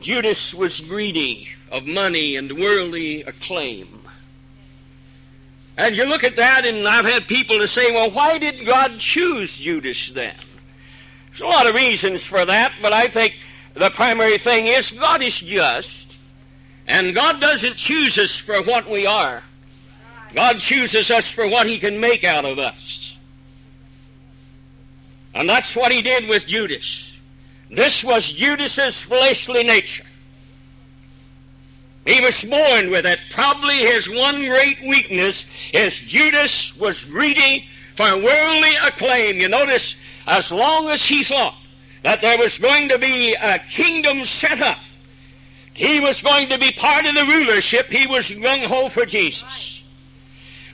Judas 0.00 0.54
was 0.54 0.80
greedy 0.80 1.48
of 1.70 1.86
money 1.86 2.36
and 2.36 2.50
worldly 2.52 3.22
acclaim. 3.22 3.95
And 5.78 5.96
you 5.96 6.06
look 6.06 6.24
at 6.24 6.36
that, 6.36 6.64
and 6.64 6.88
I've 6.88 7.04
had 7.04 7.28
people 7.28 7.58
to 7.58 7.66
say, 7.66 7.92
well, 7.92 8.10
why 8.10 8.38
did 8.38 8.64
God 8.64 8.98
choose 8.98 9.58
Judas 9.58 10.10
then? 10.10 10.34
There's 11.26 11.42
a 11.42 11.46
lot 11.46 11.66
of 11.66 11.74
reasons 11.74 12.26
for 12.26 12.44
that, 12.44 12.72
but 12.80 12.94
I 12.94 13.08
think 13.08 13.36
the 13.74 13.90
primary 13.90 14.38
thing 14.38 14.68
is 14.68 14.90
God 14.90 15.22
is 15.22 15.38
just, 15.38 16.16
and 16.88 17.14
God 17.14 17.40
doesn't 17.40 17.76
choose 17.76 18.18
us 18.18 18.38
for 18.38 18.62
what 18.62 18.88
we 18.88 19.04
are. 19.04 19.42
God 20.34 20.58
chooses 20.60 21.10
us 21.10 21.30
for 21.30 21.46
what 21.46 21.66
He 21.66 21.78
can 21.78 22.00
make 22.00 22.24
out 22.24 22.46
of 22.46 22.58
us. 22.58 23.18
And 25.34 25.46
that's 25.46 25.76
what 25.76 25.92
He 25.92 26.00
did 26.00 26.26
with 26.26 26.46
Judas. 26.46 27.18
This 27.70 28.02
was 28.02 28.32
Judas's 28.32 29.02
fleshly 29.02 29.64
nature. 29.64 30.06
He 32.06 32.20
was 32.20 32.44
born 32.44 32.90
with 32.90 33.04
it. 33.04 33.18
Probably 33.30 33.78
his 33.78 34.08
one 34.08 34.38
great 34.46 34.80
weakness 34.82 35.44
is 35.72 35.98
Judas 35.98 36.76
was 36.76 37.04
greedy 37.04 37.68
for 37.96 38.04
worldly 38.04 38.76
acclaim. 38.84 39.38
You 39.38 39.48
notice, 39.48 39.96
as 40.26 40.52
long 40.52 40.88
as 40.88 41.04
he 41.04 41.24
thought 41.24 41.56
that 42.02 42.22
there 42.22 42.38
was 42.38 42.58
going 42.58 42.88
to 42.88 42.98
be 42.98 43.34
a 43.34 43.58
kingdom 43.58 44.24
set 44.24 44.60
up. 44.60 44.78
He 45.74 46.00
was 46.00 46.22
going 46.22 46.48
to 46.48 46.58
be 46.58 46.70
part 46.72 47.04
of 47.04 47.14
the 47.14 47.24
rulership. 47.24 47.88
He 47.88 48.06
was 48.06 48.30
gung 48.30 48.64
ho 48.64 48.88
for 48.88 49.04
Jesus. 49.04 49.75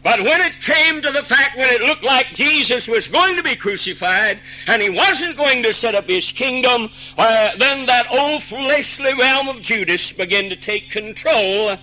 But 0.03 0.21
when 0.23 0.41
it 0.41 0.59
came 0.59 1.01
to 1.01 1.13
the 1.13 1.23
fact 1.23 1.57
when 1.57 1.73
it 1.73 1.81
looked 1.81 2.03
like 2.03 2.35
Jesus 2.35 2.89
was 2.89 3.07
going 3.07 3.37
to 3.37 3.43
be 3.43 3.55
crucified 3.55 4.41
and 4.67 4.83
he 4.83 4.91
wasn't 4.91 5.37
going 5.37 5.63
to 5.63 5.73
set 5.73 5.95
up 5.95 6.07
his 6.07 6.33
kingdom, 6.33 6.89
uh, 7.17 7.51
then 7.57 7.87
that 7.87 8.11
old 8.11 8.43
fleshly 8.43 9.15
realm 9.15 9.49
of 9.49 9.63
Judas 9.63 10.13
began 10.13 10.49
to 10.49 10.57
take 10.57 10.91
control. 10.91 11.77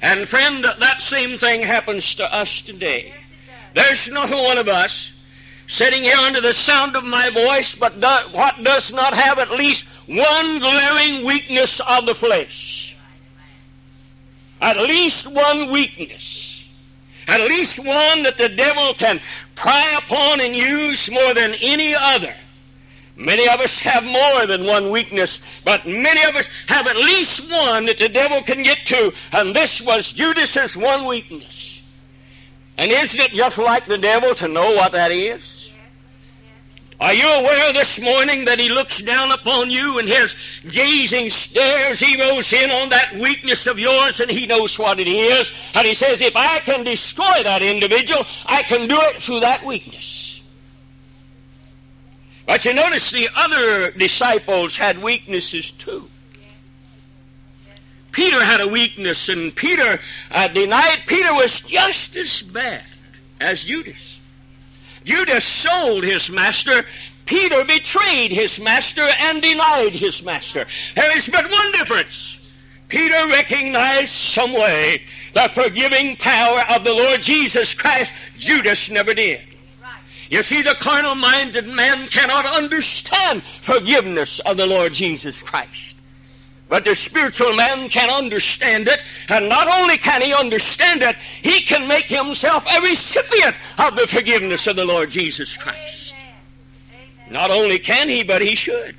And 0.00 0.28
friend, 0.28 0.64
that 0.64 1.00
same 1.00 1.38
thing 1.38 1.62
happens 1.62 2.14
to 2.16 2.32
us 2.32 2.62
today. 2.62 3.12
There's 3.74 4.10
not 4.12 4.30
one 4.30 4.58
of 4.58 4.68
us 4.68 5.16
sitting 5.66 6.04
here 6.04 6.16
under 6.18 6.40
the 6.40 6.52
sound 6.52 6.94
of 6.94 7.02
my 7.02 7.30
voice, 7.30 7.74
but 7.74 8.00
do, 8.00 8.06
what 8.30 8.62
does 8.62 8.92
not 8.92 9.14
have 9.14 9.40
at 9.40 9.50
least 9.50 9.86
one 10.06 10.60
glaring 10.60 11.26
weakness 11.26 11.80
of 11.80 12.06
the 12.06 12.14
flesh? 12.14 12.96
At 14.60 14.76
least 14.76 15.34
one 15.34 15.72
weakness. 15.72 16.55
At 17.28 17.40
least 17.40 17.78
one 17.78 18.22
that 18.22 18.38
the 18.38 18.48
devil 18.48 18.94
can 18.94 19.20
pry 19.54 19.98
upon 19.98 20.40
and 20.40 20.54
use 20.54 21.10
more 21.10 21.34
than 21.34 21.54
any 21.60 21.94
other. 21.94 22.34
Many 23.16 23.48
of 23.48 23.60
us 23.60 23.80
have 23.80 24.04
more 24.04 24.46
than 24.46 24.66
one 24.66 24.90
weakness, 24.90 25.40
but 25.64 25.86
many 25.86 26.22
of 26.28 26.36
us 26.36 26.48
have 26.68 26.86
at 26.86 26.96
least 26.96 27.50
one 27.50 27.86
that 27.86 27.96
the 27.96 28.10
devil 28.10 28.42
can 28.42 28.62
get 28.62 28.84
to, 28.86 29.12
and 29.32 29.56
this 29.56 29.80
was 29.80 30.12
Judas's 30.12 30.76
one 30.76 31.06
weakness. 31.06 31.82
And 32.76 32.92
isn't 32.92 33.18
it 33.18 33.30
just 33.32 33.56
like 33.56 33.86
the 33.86 33.96
devil 33.96 34.34
to 34.34 34.48
know 34.48 34.74
what 34.74 34.92
that 34.92 35.10
is? 35.10 35.65
Are 36.98 37.12
you 37.12 37.28
aware 37.28 37.74
this 37.74 38.00
morning 38.00 38.46
that 38.46 38.58
he 38.58 38.70
looks 38.70 39.02
down 39.02 39.30
upon 39.30 39.70
you 39.70 39.98
and 39.98 40.08
his 40.08 40.34
gazing 40.70 41.28
stares 41.28 42.00
zeroes 42.00 42.52
in 42.54 42.70
on 42.70 42.88
that 42.88 43.14
weakness 43.16 43.66
of 43.66 43.78
yours 43.78 44.20
and 44.20 44.30
he 44.30 44.46
knows 44.46 44.78
what 44.78 44.98
it 44.98 45.08
is? 45.08 45.52
And 45.74 45.86
he 45.86 45.92
says, 45.92 46.22
if 46.22 46.36
I 46.36 46.58
can 46.60 46.84
destroy 46.84 47.42
that 47.42 47.62
individual, 47.62 48.24
I 48.46 48.62
can 48.62 48.88
do 48.88 48.96
it 48.98 49.20
through 49.20 49.40
that 49.40 49.62
weakness. 49.62 50.42
But 52.46 52.64
you 52.64 52.72
notice 52.72 53.10
the 53.10 53.28
other 53.36 53.90
disciples 53.90 54.76
had 54.76 55.02
weaknesses 55.02 55.72
too. 55.72 56.08
Peter 58.12 58.42
had 58.42 58.62
a 58.62 58.68
weakness, 58.68 59.28
and 59.28 59.54
Peter 59.54 60.00
uh, 60.30 60.48
denied. 60.48 61.00
Peter 61.06 61.34
was 61.34 61.60
just 61.60 62.16
as 62.16 62.40
bad 62.40 62.82
as 63.42 63.64
Judas. 63.64 64.15
Judas 65.06 65.44
sold 65.44 66.04
his 66.04 66.30
master. 66.30 66.84
Peter 67.24 67.64
betrayed 67.64 68.32
his 68.32 68.60
master 68.60 69.06
and 69.18 69.40
denied 69.40 69.94
his 69.94 70.22
master. 70.22 70.66
There 70.94 71.16
is 71.16 71.28
but 71.28 71.50
one 71.50 71.72
difference. 71.72 72.40
Peter 72.88 73.26
recognized 73.28 74.10
some 74.10 74.52
way 74.52 75.02
the 75.32 75.48
forgiving 75.52 76.16
power 76.16 76.60
of 76.74 76.84
the 76.84 76.92
Lord 76.92 77.22
Jesus 77.22 77.72
Christ. 77.72 78.14
Judas 78.36 78.90
never 78.90 79.14
did. 79.14 79.40
You 80.28 80.42
see, 80.42 80.62
the 80.62 80.74
carnal 80.74 81.14
minded 81.14 81.68
man 81.68 82.08
cannot 82.08 82.46
understand 82.46 83.44
forgiveness 83.44 84.40
of 84.40 84.56
the 84.56 84.66
Lord 84.66 84.92
Jesus 84.92 85.40
Christ. 85.40 85.95
But 86.68 86.84
the 86.84 86.96
spiritual 86.96 87.54
man 87.54 87.88
can 87.88 88.10
understand 88.10 88.88
it, 88.88 89.02
and 89.28 89.48
not 89.48 89.68
only 89.68 89.98
can 89.98 90.20
he 90.20 90.34
understand 90.34 91.02
it, 91.02 91.16
he 91.16 91.60
can 91.60 91.86
make 91.86 92.06
himself 92.06 92.66
a 92.66 92.80
recipient 92.80 93.54
of 93.78 93.94
the 93.94 94.06
forgiveness 94.06 94.66
of 94.66 94.74
the 94.74 94.84
Lord 94.84 95.10
Jesus 95.10 95.56
Christ. 95.56 96.14
Amen. 96.92 97.32
Not 97.32 97.50
only 97.52 97.78
can 97.78 98.08
he, 98.08 98.24
but 98.24 98.42
he 98.42 98.56
should. 98.56 98.96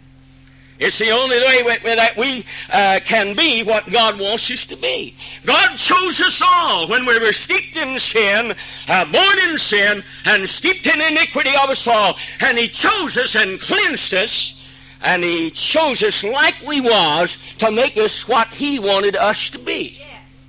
It's 0.80 1.00
the 1.00 1.10
only 1.10 1.38
way 1.40 1.64
that 1.96 2.16
we 2.16 2.46
uh, 2.72 3.00
can 3.04 3.36
be 3.36 3.64
what 3.64 3.92
God 3.92 4.20
wants 4.20 4.50
us 4.52 4.66
to 4.68 4.78
be. 4.78 5.16
God 5.44 5.76
chose 5.76 6.22
us 6.22 6.42
all 6.46 6.88
when 6.88 7.06
we 7.06 7.20
were 7.20 7.34
steeped 7.34 7.76
in 7.76 7.98
sin, 7.98 8.54
uh, 8.88 9.06
born 9.06 9.50
in 9.50 9.58
sin, 9.58 10.04
and 10.26 10.48
steeped 10.48 10.86
in 10.86 11.02
iniquity 11.02 11.50
of 11.62 11.72
us 11.72 11.88
all. 11.88 12.16
And 12.42 12.60
He 12.60 12.68
chose 12.68 13.18
us 13.18 13.36
and 13.36 13.60
cleansed 13.60 14.14
us 14.14 14.58
and 15.04 15.24
he 15.24 15.52
chose 15.52 16.02
us 16.04 16.24
like 16.24 16.56
we 16.66 16.82
was 16.82 17.38
to 17.58 17.72
make 17.72 17.98
us 17.98 18.28
what 18.28 18.48
he 18.50 18.80
wanted 18.80 19.16
us 19.16 19.50
to 19.52 19.60
be. 19.60 19.98
Yes. 20.00 20.46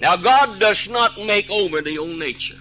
Now 0.00 0.16
God 0.16 0.60
does 0.60 0.88
not 0.88 1.18
make 1.18 1.50
over 1.50 1.80
the 1.80 1.98
old 1.98 2.18
nature. 2.18 2.58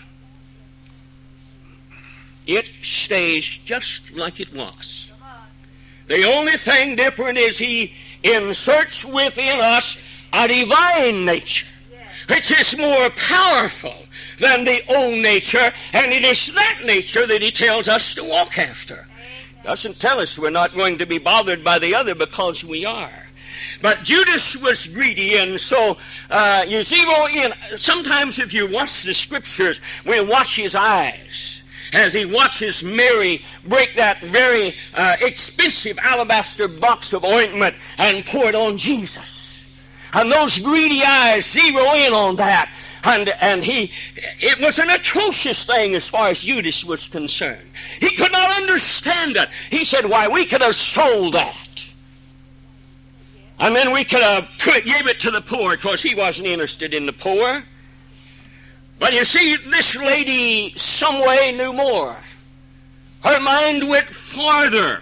It 2.48 2.72
stays 2.82 3.60
just 3.60 4.16
like 4.16 4.40
it 4.40 4.54
was. 4.54 5.13
The 6.08 6.24
only 6.25 6.54
thing 6.54 6.96
different 6.96 7.38
is 7.38 7.58
he 7.58 7.94
inserts 8.24 9.06
within 9.06 9.60
us 9.62 9.98
a 10.34 10.48
divine 10.48 11.25
nature, 11.25 11.68
which 12.28 12.51
is 12.51 12.78
more 12.78 13.10
powerful 13.12 13.96
than 14.40 14.63
the 14.66 14.84
old 14.94 15.22
nature, 15.22 15.72
and 15.94 16.12
it 16.12 16.25
is 16.25 16.51
that 16.54 16.82
nature 16.84 17.25
that 17.28 17.42
he 17.42 17.51
tells 17.51 17.88
us 17.88 18.16
to 18.16 18.24
walk 18.24 18.58
after. 18.58 19.08
Doesn't 19.63 20.00
tell 20.00 20.20
us 20.20 20.38
we're 20.39 20.50
not 20.50 20.74
going 20.74 20.98
to 20.98 21.06
be 21.06 21.20
bothered 21.20 21.63
by 21.63 21.80
the 21.80 21.94
other 21.94 22.15
because 22.15 22.63
we 22.63 22.86
are. 22.86 23.27
But 23.82 24.03
Judas 24.03 24.62
was 24.62 24.88
greedy, 24.88 25.38
and 25.38 25.60
so 25.60 25.98
uh, 26.30 26.65
you 26.68 26.84
see, 26.84 27.06
well, 27.06 27.27
in, 27.27 27.77
sometimes 27.77 28.39
if 28.39 28.53
you 28.53 28.72
watch 28.72 29.03
the 29.03 29.13
scriptures, 29.13 29.82
we 30.06 30.20
watch 30.24 30.56
his 30.56 30.75
eyes 30.75 31.63
as 31.94 32.13
he 32.13 32.25
watches 32.25 32.84
Mary 32.84 33.44
break 33.65 33.96
that 33.96 34.22
very 34.22 34.75
uh, 34.94 35.18
expensive 35.22 35.98
alabaster 36.01 36.68
box 36.68 37.13
of 37.13 37.24
ointment 37.24 37.75
and 37.98 38.25
pour 38.25 38.46
it 38.46 38.56
on 38.56 38.77
Jesus. 38.77 39.50
And 40.13 40.32
those 40.32 40.60
greedy 40.60 41.03
eyes 41.03 41.50
zero 41.50 41.94
in 41.94 42.13
on 42.13 42.36
that. 42.36 42.74
And, 43.03 43.30
and 43.41 43.63
he, 43.63 43.91
it 44.39 44.60
was 44.60 44.77
an 44.77 44.89
atrocious 44.89 45.63
thing 45.63 45.96
as 45.96 46.10
far 46.10 46.27
as 46.27 46.41
Judas 46.41 46.84
was 46.84 47.08
concerned. 47.08 47.65
He 48.00 48.15
could 48.15 48.32
not 48.32 48.56
understand 48.58 49.38
it. 49.38 49.50
He 49.70 49.86
said, 49.86 50.06
why, 50.06 50.27
we 50.27 50.46
could 50.46 50.62
have 50.62 50.75
sold 50.75 51.34
that. 51.34 51.94
And 53.60 53.75
then 53.75 53.91
we 53.91 54.03
could 54.03 54.22
have 54.22 54.50
put, 54.60 54.86
gave 54.86 55.08
it 55.08 55.20
to 55.22 55.32
the 55.32 55.41
poor 55.41 55.75
because 55.77 56.01
he 56.01 56.15
wasn't 56.15 56.48
interested 56.48 56.94
in 56.94 57.06
the 57.06 57.13
poor. 57.13 57.63
But 59.00 59.13
you 59.13 59.24
see, 59.24 59.56
this 59.56 59.96
lady 59.96 60.74
some 60.75 61.25
way 61.25 61.51
knew 61.51 61.72
more. 61.72 62.18
Her 63.24 63.39
mind 63.39 63.88
went 63.88 64.08
farther 64.08 65.01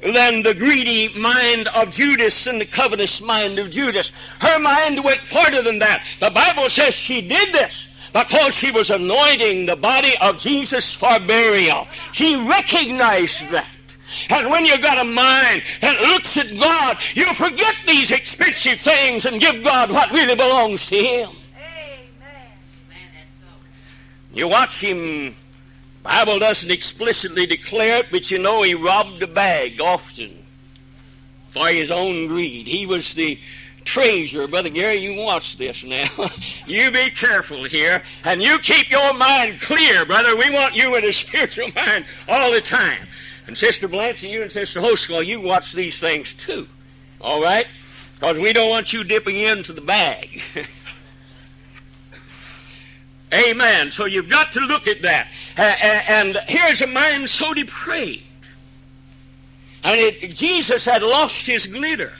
than 0.00 0.42
the 0.42 0.54
greedy 0.54 1.08
mind 1.18 1.68
of 1.68 1.90
Judas 1.90 2.46
and 2.46 2.60
the 2.60 2.66
covetous 2.66 3.22
mind 3.22 3.58
of 3.58 3.70
Judas. 3.70 4.10
Her 4.40 4.58
mind 4.58 5.02
went 5.02 5.20
farther 5.20 5.62
than 5.62 5.78
that. 5.78 6.04
The 6.20 6.30
Bible 6.30 6.68
says 6.68 6.94
she 6.94 7.20
did 7.20 7.52
this 7.52 7.88
because 8.12 8.54
she 8.54 8.70
was 8.70 8.90
anointing 8.90 9.66
the 9.66 9.76
body 9.76 10.14
of 10.20 10.38
Jesus 10.38 10.94
for 10.94 11.18
burial. 11.20 11.86
She 12.12 12.36
recognized 12.48 13.50
that. 13.50 13.66
And 14.30 14.50
when 14.50 14.64
you've 14.64 14.82
got 14.82 15.04
a 15.04 15.08
mind 15.08 15.62
that 15.80 16.00
looks 16.00 16.36
at 16.36 16.46
God, 16.58 16.98
you 17.14 17.32
forget 17.34 17.74
these 17.86 18.10
expensive 18.10 18.80
things 18.80 19.24
and 19.24 19.40
give 19.40 19.64
God 19.64 19.90
what 19.90 20.10
really 20.10 20.36
belongs 20.36 20.86
to 20.88 20.96
Him. 20.96 21.30
Amen. 21.56 22.08
You 24.32 24.48
watch 24.48 24.80
him 24.82 25.34
Bible 26.04 26.38
doesn't 26.38 26.70
explicitly 26.70 27.46
declare 27.46 27.96
it, 27.96 28.08
but 28.10 28.30
you 28.30 28.38
know 28.38 28.62
he 28.62 28.74
robbed 28.74 29.22
a 29.22 29.26
bag 29.26 29.80
often 29.80 30.30
for 31.50 31.66
his 31.68 31.90
own 31.90 32.26
greed. 32.26 32.66
He 32.66 32.84
was 32.84 33.14
the 33.14 33.38
treasure. 33.84 34.46
Brother 34.46 34.68
Gary, 34.68 34.96
you 34.96 35.22
watch 35.22 35.56
this 35.56 35.82
now. 35.82 36.06
you 36.66 36.90
be 36.90 37.08
careful 37.08 37.64
here, 37.64 38.02
and 38.24 38.42
you 38.42 38.58
keep 38.58 38.90
your 38.90 39.14
mind 39.14 39.62
clear, 39.62 40.04
brother. 40.04 40.36
We 40.36 40.50
want 40.50 40.76
you 40.76 40.94
in 40.96 41.06
a 41.06 41.12
spiritual 41.12 41.68
mind 41.76 42.04
all 42.28 42.52
the 42.52 42.60
time. 42.60 43.06
And 43.46 43.56
Sister 43.56 43.88
Blanche 43.88 44.24
and 44.24 44.32
you 44.32 44.42
and 44.42 44.52
Sister 44.52 44.82
Hoskell, 44.82 45.22
you 45.22 45.40
watch 45.40 45.72
these 45.72 45.98
things 46.00 46.34
too. 46.34 46.68
All 47.18 47.42
right? 47.42 47.66
Because 48.14 48.38
we 48.38 48.52
don't 48.52 48.68
want 48.68 48.92
you 48.92 49.04
dipping 49.04 49.36
into 49.36 49.72
the 49.72 49.80
bag. 49.80 50.42
Amen. 53.34 53.90
So 53.90 54.04
you've 54.04 54.28
got 54.28 54.52
to 54.52 54.60
look 54.60 54.86
at 54.86 55.02
that. 55.02 55.28
Uh, 55.58 55.62
uh, 55.62 56.02
and 56.08 56.38
here's 56.46 56.82
a 56.82 56.86
mind 56.86 57.28
so 57.28 57.52
depraved. 57.52 58.22
And 59.82 60.00
it, 60.00 60.34
Jesus 60.34 60.84
had 60.84 61.02
lost 61.02 61.46
his 61.46 61.66
glitter. 61.66 62.12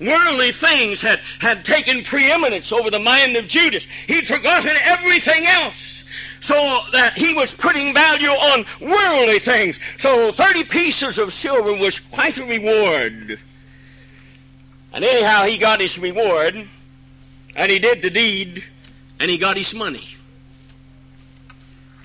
Worldly 0.00 0.52
things 0.52 1.00
had, 1.00 1.20
had 1.40 1.64
taken 1.64 2.02
preeminence 2.02 2.72
over 2.72 2.90
the 2.90 2.98
mind 2.98 3.36
of 3.36 3.46
Judas. 3.46 3.86
He'd 4.08 4.26
forgotten 4.26 4.74
everything 4.82 5.46
else 5.46 6.04
so 6.40 6.80
that 6.92 7.16
he 7.16 7.32
was 7.34 7.54
putting 7.54 7.94
value 7.94 8.28
on 8.28 8.66
worldly 8.80 9.38
things. 9.38 9.78
So 9.98 10.32
30 10.32 10.64
pieces 10.64 11.18
of 11.18 11.32
silver 11.32 11.72
was 11.74 12.00
quite 12.00 12.36
a 12.38 12.44
reward. 12.44 13.38
And 14.92 15.04
anyhow, 15.04 15.44
he 15.44 15.58
got 15.58 15.80
his 15.80 15.98
reward, 15.98 16.68
and 17.56 17.72
he 17.72 17.78
did 17.78 18.02
the 18.02 18.10
deed, 18.10 18.62
and 19.20 19.30
he 19.30 19.38
got 19.38 19.56
his 19.56 19.74
money. 19.74 20.04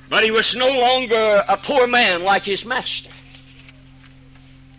But 0.10 0.24
he 0.24 0.32
was 0.32 0.56
no 0.56 0.68
longer 0.68 1.44
a 1.48 1.56
poor 1.56 1.88
man 1.88 2.24
like 2.24 2.44
his 2.44 2.66
master. 2.66 3.12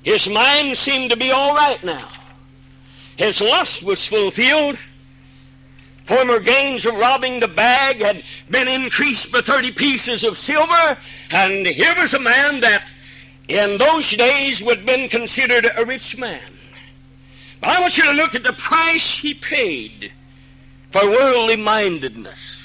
His 0.03 0.29
mind 0.29 0.77
seemed 0.77 1.11
to 1.11 1.17
be 1.17 1.31
all 1.31 1.55
right 1.55 1.83
now. 1.85 2.09
His 3.17 3.41
lust 3.41 3.83
was 3.83 4.05
fulfilled. 4.05 4.79
Former 6.05 6.41
gains 6.41 6.87
of 6.87 6.95
robbing 6.95 7.39
the 7.39 7.49
bag 7.49 8.01
had 8.01 8.25
been 8.51 8.67
increased 8.67 9.31
by 9.31 9.43
30 9.43 9.73
pieces 9.73 10.25
of 10.25 10.37
silver. 10.37 10.99
And 11.31 11.67
here 11.67 11.95
was 11.97 12.15
a 12.15 12.19
man 12.19 12.61
that 12.61 12.91
in 13.49 13.77
those 13.79 14.11
days 14.11 14.63
would 14.63 14.79
have 14.79 14.87
been 14.87 15.09
considered 15.09 15.71
a 15.77 15.85
rich 15.85 16.19
man. 16.19 16.41
But 17.61 17.71
I 17.71 17.81
want 17.81 17.99
you 17.99 18.05
to 18.05 18.13
look 18.13 18.35
at 18.35 18.43
the 18.43 18.55
price 18.55 19.19
he 19.19 19.35
paid 19.35 20.11
for 20.91 21.09
worldly 21.09 21.57
mindedness. 21.57 22.60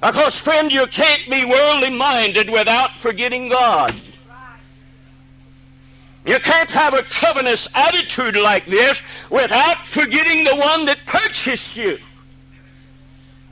Because, 0.00 0.38
friend, 0.40 0.72
you 0.72 0.86
can't 0.86 1.28
be 1.30 1.44
worldly 1.44 1.90
minded 1.90 2.48
without 2.48 2.96
forgetting 2.96 3.48
God. 3.48 3.94
You 6.26 6.38
can't 6.38 6.70
have 6.70 6.94
a 6.94 7.02
covetous 7.02 7.68
attitude 7.74 8.36
like 8.36 8.66
this 8.66 9.02
without 9.30 9.78
forgetting 9.78 10.44
the 10.44 10.56
one 10.56 10.84
that 10.84 10.98
purchased 11.06 11.76
you. 11.76 11.98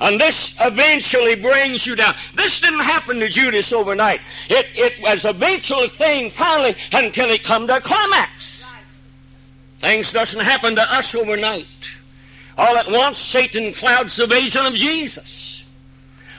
And 0.00 0.20
this 0.20 0.54
eventually 0.60 1.34
brings 1.34 1.86
you 1.86 1.96
down. 1.96 2.14
This 2.34 2.60
didn't 2.60 2.80
happen 2.80 3.18
to 3.20 3.28
Judas 3.28 3.72
overnight. 3.72 4.20
It, 4.48 4.66
it 4.74 5.02
was 5.02 5.24
a 5.24 5.30
eventual 5.30 5.88
thing 5.88 6.30
finally 6.30 6.76
until 6.92 7.30
it 7.30 7.42
come 7.42 7.66
to 7.66 7.76
a 7.76 7.80
climax. 7.80 8.64
Things 9.80 10.12
doesn't 10.12 10.40
happen 10.40 10.76
to 10.76 10.94
us 10.94 11.14
overnight. 11.14 11.66
All 12.56 12.76
at 12.76 12.90
once, 12.90 13.16
Satan 13.16 13.72
clouds 13.72 14.16
the 14.16 14.26
vision 14.26 14.66
of 14.66 14.74
Jesus. 14.74 15.57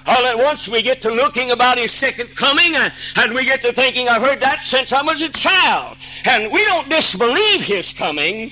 All 0.05 0.25
at 0.25 0.37
once 0.37 0.67
we 0.67 0.81
get 0.81 1.01
to 1.01 1.09
looking 1.09 1.51
about 1.51 1.77
his 1.77 1.91
second 1.91 2.35
coming 2.35 2.73
and 3.15 3.33
we 3.33 3.45
get 3.45 3.61
to 3.61 3.73
thinking, 3.73 4.07
I've 4.07 4.21
heard 4.21 4.39
that 4.41 4.63
since 4.63 4.91
I 4.91 5.01
was 5.01 5.21
a 5.21 5.29
child. 5.29 5.97
And 6.25 6.51
we 6.51 6.63
don't 6.65 6.89
disbelieve 6.89 7.61
his 7.61 7.93
coming. 7.93 8.51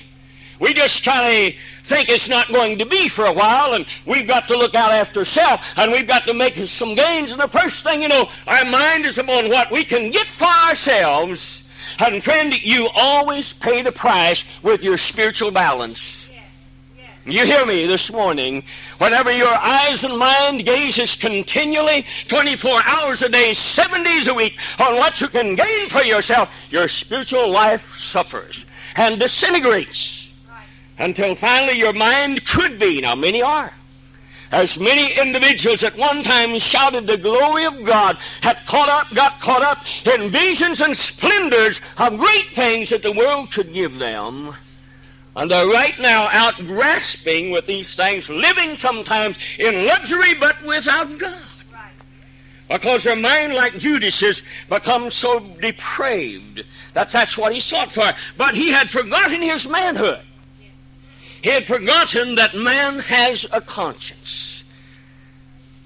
We 0.59 0.73
just 0.73 1.05
kind 1.05 1.53
of 1.53 1.59
think 1.59 2.09
it's 2.09 2.29
not 2.29 2.47
going 2.47 2.79
to 2.79 2.85
be 2.85 3.07
for 3.09 3.25
a 3.25 3.33
while, 3.33 3.75
and 3.75 3.85
we've 4.07 4.27
got 4.27 4.47
to 4.47 4.57
look 4.57 4.73
out 4.73 4.91
after 4.91 5.23
self, 5.23 5.61
and 5.77 5.91
we've 5.91 6.07
got 6.07 6.25
to 6.25 6.33
make 6.33 6.55
some 6.55 6.95
gains. 6.95 7.31
And 7.31 7.39
the 7.39 7.47
first 7.47 7.83
thing 7.83 8.01
you 8.01 8.07
know, 8.07 8.27
our 8.47 8.65
mind 8.65 9.05
is 9.05 9.19
upon 9.19 9.49
what 9.49 9.71
we 9.71 9.83
can 9.83 10.09
get 10.09 10.25
for 10.25 10.45
ourselves. 10.45 11.69
And 11.99 12.23
friend, 12.23 12.53
you 12.63 12.89
always 12.95 13.53
pay 13.53 13.83
the 13.83 13.91
price 13.91 14.45
with 14.63 14.83
your 14.83 14.97
spiritual 14.97 15.51
balance. 15.51 16.26
You 17.27 17.45
hear 17.45 17.65
me 17.65 17.85
this 17.85 18.13
morning. 18.13 18.63
Whenever 18.99 19.35
your 19.35 19.53
eyes 19.53 20.05
and 20.05 20.17
mind 20.17 20.65
gazes 20.65 21.17
continually, 21.17 22.05
24 22.29 22.79
hours 22.85 23.21
a 23.21 23.27
day, 23.27 23.53
seven 23.53 24.01
days 24.01 24.29
a 24.29 24.33
week, 24.33 24.57
on 24.79 24.95
what 24.95 25.19
you 25.19 25.27
can 25.27 25.55
gain 25.55 25.87
for 25.87 26.03
yourself, 26.05 26.71
your 26.71 26.87
spiritual 26.87 27.49
life 27.49 27.81
suffers 27.81 28.63
and 28.95 29.19
disintegrates 29.19 30.33
until 30.99 31.35
finally 31.35 31.77
your 31.77 31.91
mind 31.91 32.47
could 32.47 32.79
be. 32.79 33.01
Now, 33.01 33.15
many 33.15 33.41
are. 33.41 33.73
As 34.53 34.79
many 34.79 35.19
individuals 35.19 35.83
at 35.83 35.97
one 35.97 36.23
time 36.23 36.57
shouted 36.59 37.07
the 37.07 37.17
glory 37.17 37.65
of 37.65 37.83
God, 37.83 38.19
had 38.41 38.65
caught 38.65 38.87
up, 38.87 39.13
got 39.13 39.41
caught 39.41 39.63
up 39.63 39.79
in 40.07 40.29
visions 40.29 40.79
and 40.79 40.95
splendors 40.95 41.81
of 41.99 42.17
great 42.17 42.47
things 42.47 42.89
that 42.91 43.03
the 43.03 43.11
world 43.11 43.51
could 43.51 43.73
give 43.73 43.99
them 43.99 44.53
and 45.37 45.51
they're 45.51 45.67
right 45.67 45.97
now 45.99 46.27
out 46.31 46.57
grasping 46.57 47.51
with 47.51 47.67
these 47.67 47.95
things, 47.95 48.27
living 48.27 48.73
sometimes 48.73 49.37
in 49.59 49.85
luxury 49.85 50.33
but 50.33 50.55
without 50.65 51.17
God. 51.19 51.43
Because 52.67 53.03
their 53.03 53.15
mind, 53.15 53.53
like 53.53 53.77
Judas's, 53.77 54.41
becomes 54.67 55.13
so 55.13 55.39
depraved. 55.61 56.65
That's, 56.91 57.13
that's 57.13 57.37
what 57.37 57.53
he 57.53 57.59
sought 57.59 57.91
for. 57.91 58.11
But 58.37 58.55
he 58.55 58.71
had 58.71 58.89
forgotten 58.89 59.41
his 59.41 59.69
manhood. 59.69 60.21
He 61.43 61.51
had 61.51 61.65
forgotten 61.65 62.35
that 62.35 62.55
man 62.55 62.99
has 62.99 63.45
a 63.53 63.61
conscience. 63.61 64.63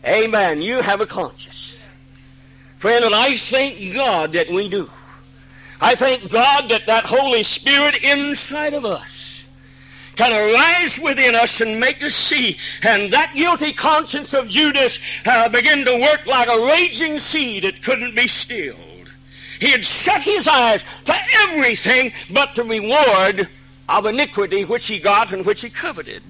Amen. 0.08 0.62
You 0.62 0.82
have 0.82 1.02
a 1.02 1.06
conscience. 1.06 1.92
Friend, 2.78 3.04
and 3.04 3.14
I 3.14 3.36
thank 3.36 3.94
God 3.94 4.32
that 4.32 4.50
we 4.50 4.70
do. 4.70 4.90
I 5.82 5.94
thank 5.94 6.32
God 6.32 6.70
that 6.70 6.88
that 6.88 7.06
Holy 7.06 7.44
Spirit 7.44 8.02
inside 8.02 8.74
of 8.74 8.86
us 8.86 9.21
can 10.22 10.34
arise 10.34 11.00
within 11.00 11.34
us 11.34 11.62
and 11.62 11.80
make 11.80 12.04
us 12.04 12.14
see. 12.14 12.56
And 12.84 13.12
that 13.12 13.34
guilty 13.36 13.74
conscience 13.74 14.36
of 14.36 14.48
Judas 14.48 15.00
uh, 15.26 15.50
began 15.50 15.84
to 15.86 16.00
work 16.00 16.28
like 16.28 16.48
a 16.48 16.68
raging 16.68 17.18
sea 17.18 17.60
that 17.62 17.82
couldn't 17.82 18.16
be 18.16 18.28
stilled. 18.28 19.10
He 19.60 19.72
had 19.72 19.84
shut 19.84 20.22
his 20.22 20.48
eyes 20.48 20.84
to 21.06 21.16
everything 21.48 22.12
but 22.32 22.54
the 22.54 22.64
reward 22.64 23.48
of 23.90 24.06
iniquity 24.06 24.64
which 24.64 24.86
he 24.86 25.00
got 25.00 25.34
and 25.34 25.44
which 25.44 25.62
he 25.62 25.72
coveted. 25.72 26.22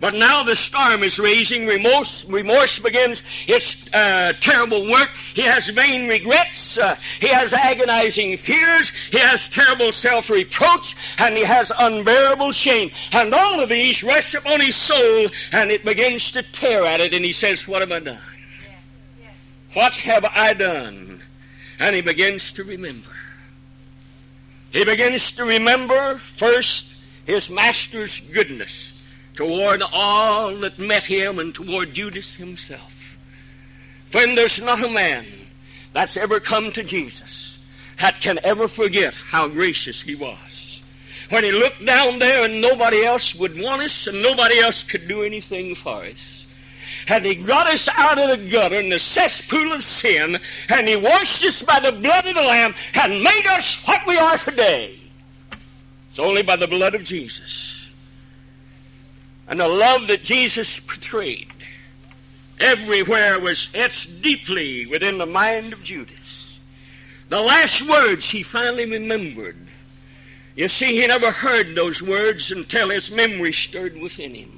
But 0.00 0.14
now 0.14 0.44
the 0.44 0.54
storm 0.54 1.02
is 1.02 1.18
raising. 1.18 1.66
Remorse, 1.66 2.28
remorse 2.28 2.78
begins 2.78 3.24
its 3.48 3.92
uh, 3.92 4.32
terrible 4.38 4.88
work. 4.88 5.10
He 5.34 5.42
has 5.42 5.68
vain 5.70 6.08
regrets. 6.08 6.78
Uh, 6.78 6.94
he 7.20 7.26
has 7.28 7.52
agonizing 7.52 8.36
fears. 8.36 8.90
He 9.10 9.18
has 9.18 9.48
terrible 9.48 9.90
self 9.90 10.30
reproach. 10.30 10.94
And 11.18 11.36
he 11.36 11.44
has 11.44 11.72
unbearable 11.76 12.52
shame. 12.52 12.92
And 13.12 13.34
all 13.34 13.60
of 13.60 13.68
these 13.68 14.04
rush 14.04 14.34
upon 14.34 14.60
his 14.60 14.76
soul, 14.76 15.26
and 15.52 15.70
it 15.70 15.84
begins 15.84 16.30
to 16.32 16.42
tear 16.42 16.84
at 16.84 17.00
it. 17.00 17.12
And 17.12 17.24
he 17.24 17.32
says, 17.32 17.66
What 17.66 17.80
have 17.80 17.90
I 17.90 17.98
done? 17.98 18.18
Yes, 18.62 19.00
yes. 19.20 19.34
What 19.74 19.94
have 19.96 20.24
I 20.32 20.54
done? 20.54 21.20
And 21.80 21.96
he 21.96 22.02
begins 22.02 22.52
to 22.52 22.62
remember. 22.62 23.10
He 24.70 24.84
begins 24.84 25.32
to 25.32 25.44
remember 25.44 26.14
first 26.16 26.94
his 27.26 27.50
master's 27.50 28.20
goodness 28.20 28.92
toward 29.38 29.80
all 29.92 30.52
that 30.56 30.80
met 30.80 31.04
him 31.04 31.38
and 31.38 31.54
toward 31.54 31.94
Judas 31.94 32.34
himself. 32.34 33.16
Friend, 34.10 34.36
there's 34.36 34.60
not 34.60 34.82
a 34.82 34.88
man 34.88 35.24
that's 35.92 36.16
ever 36.16 36.40
come 36.40 36.72
to 36.72 36.82
Jesus 36.82 37.64
that 38.00 38.20
can 38.20 38.40
ever 38.42 38.66
forget 38.66 39.14
how 39.14 39.46
gracious 39.46 40.02
he 40.02 40.16
was. 40.16 40.82
When 41.30 41.44
he 41.44 41.52
looked 41.52 41.86
down 41.86 42.18
there 42.18 42.46
and 42.46 42.60
nobody 42.60 43.04
else 43.04 43.36
would 43.36 43.56
want 43.62 43.82
us 43.82 44.08
and 44.08 44.20
nobody 44.20 44.58
else 44.58 44.82
could 44.82 45.06
do 45.06 45.22
anything 45.22 45.76
for 45.76 46.02
us. 46.02 46.44
And 47.06 47.24
he 47.24 47.36
got 47.36 47.68
us 47.68 47.88
out 47.96 48.18
of 48.18 48.40
the 48.40 48.50
gutter 48.50 48.80
and 48.80 48.90
the 48.90 48.98
cesspool 48.98 49.70
of 49.70 49.84
sin, 49.84 50.36
and 50.68 50.88
he 50.88 50.96
washed 50.96 51.44
us 51.44 51.62
by 51.62 51.78
the 51.78 51.92
blood 51.92 52.26
of 52.26 52.34
the 52.34 52.42
Lamb 52.42 52.74
and 53.00 53.22
made 53.22 53.46
us 53.50 53.86
what 53.86 54.04
we 54.04 54.18
are 54.18 54.36
today. 54.36 54.98
It's 56.10 56.18
only 56.18 56.42
by 56.42 56.56
the 56.56 56.66
blood 56.66 56.96
of 56.96 57.04
Jesus 57.04 57.77
and 59.48 59.58
the 59.58 59.68
love 59.68 60.06
that 60.08 60.22
Jesus 60.22 60.78
portrayed 60.80 61.52
everywhere 62.60 63.38
was 63.40 63.68
etched 63.74 64.22
deeply 64.22 64.86
within 64.86 65.18
the 65.18 65.26
mind 65.26 65.72
of 65.72 65.82
Judas. 65.82 66.58
The 67.28 67.40
last 67.40 67.88
words 67.88 68.30
he 68.30 68.42
finally 68.42 68.90
remembered. 68.90 69.56
You 70.56 70.68
see, 70.68 71.00
he 71.00 71.06
never 71.06 71.30
heard 71.30 71.74
those 71.74 72.02
words 72.02 72.50
until 72.50 72.90
his 72.90 73.10
memory 73.10 73.52
stirred 73.52 73.96
within 74.00 74.34
him. 74.34 74.50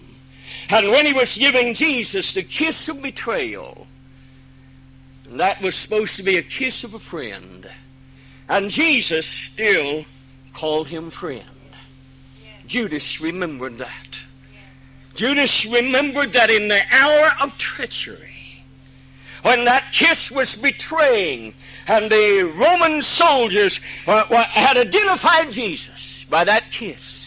And 0.71 0.89
when 0.89 1.05
he 1.05 1.13
was 1.13 1.37
giving 1.37 1.75
Jesus 1.75 2.33
the 2.33 2.43
kiss 2.43 2.89
of 2.89 3.03
betrayal, 3.03 3.87
that 5.27 5.61
was 5.61 5.75
supposed 5.75 6.17
to 6.17 6.23
be 6.23 6.39
a 6.39 6.43
kiss 6.43 6.85
of 6.85 6.95
a 6.95 6.99
friend, 6.99 7.69
and 8.49 8.71
Jesus 8.71 9.27
still 9.27 10.05
called 10.53 10.89
him 10.89 11.11
friend. 11.11 11.45
Judas 12.67 13.21
remembered 13.21 13.79
that. 13.79 14.21
Judas 15.15 15.67
remembered 15.67 16.33
that 16.33 16.51
in 16.51 16.69
the 16.69 16.81
hour 16.93 17.31
of 17.43 17.57
treachery, 17.59 18.63
when 19.43 19.65
that 19.65 19.93
kiss 19.93 20.31
was 20.31 20.57
betraying, 20.57 21.55
and 21.89 22.11
the 22.11 22.53
Roman 22.57 23.03
soldiers 23.03 23.81
uh, 24.07 24.25
had 24.49 24.77
identified 24.77 25.51
Jesus 25.51 26.25
by 26.27 26.45
that 26.45 26.71
kiss, 26.71 27.21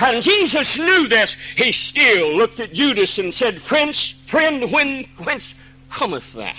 and 0.00 0.22
Jesus 0.22 0.78
knew 0.78 1.06
this, 1.08 1.36
he 1.56 1.72
still 1.72 2.36
looked 2.36 2.60
at 2.60 2.72
Judas 2.72 3.18
and 3.18 3.32
said, 3.32 3.60
Friend, 3.60 3.94
friend 3.94 4.70
when, 4.72 5.04
whence 5.22 5.54
cometh 5.90 6.32
thou? 6.32 6.52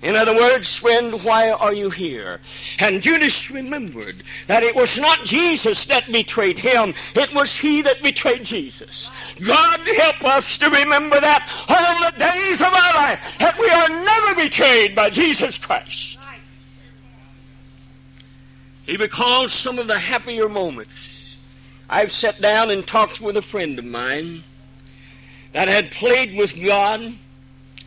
In 0.00 0.14
other 0.14 0.34
words, 0.34 0.76
friend, 0.76 1.20
why 1.24 1.50
are 1.50 1.74
you 1.74 1.90
here? 1.90 2.40
And 2.78 3.02
Judas 3.02 3.50
remembered 3.50 4.22
that 4.46 4.62
it 4.62 4.76
was 4.76 4.98
not 5.00 5.24
Jesus 5.24 5.84
that 5.86 6.10
betrayed 6.12 6.56
him, 6.56 6.94
it 7.16 7.34
was 7.34 7.56
he 7.58 7.82
that 7.82 8.00
betrayed 8.00 8.44
Jesus. 8.44 9.10
God 9.44 9.80
help 9.80 10.22
us 10.24 10.56
to 10.58 10.70
remember 10.70 11.20
that 11.20 11.50
all 11.68 12.10
the 12.10 12.18
days 12.18 12.60
of 12.60 12.68
our 12.68 12.94
life, 12.94 13.38
that 13.38 13.58
we 13.58 13.68
are 13.68 13.88
never 13.88 14.44
betrayed 14.44 14.94
by 14.94 15.10
Jesus 15.10 15.58
Christ. 15.58 16.18
He 18.86 18.96
recalls 18.96 19.52
some 19.52 19.80
of 19.80 19.88
the 19.88 19.98
happier 19.98 20.48
moments. 20.48 21.36
I've 21.90 22.12
sat 22.12 22.40
down 22.40 22.70
and 22.70 22.86
talked 22.86 23.20
with 23.20 23.36
a 23.36 23.42
friend 23.42 23.78
of 23.78 23.84
mine 23.84 24.44
that 25.52 25.66
had 25.66 25.90
played 25.90 26.38
with 26.38 26.62
God 26.64 27.14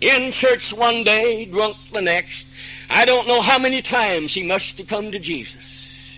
in 0.02 0.32
church 0.32 0.74
one 0.74 1.04
day, 1.04 1.46
drunk 1.46 1.78
the 1.94 2.02
next. 2.02 2.48
I 2.90 3.06
don't 3.06 3.28
know 3.28 3.42
how 3.42 3.58
many 3.58 3.82
times 3.82 4.34
he 4.34 4.44
must 4.44 4.78
have 4.80 4.88
come 4.88 5.12
to 5.12 5.20
Jesus. 5.20 6.18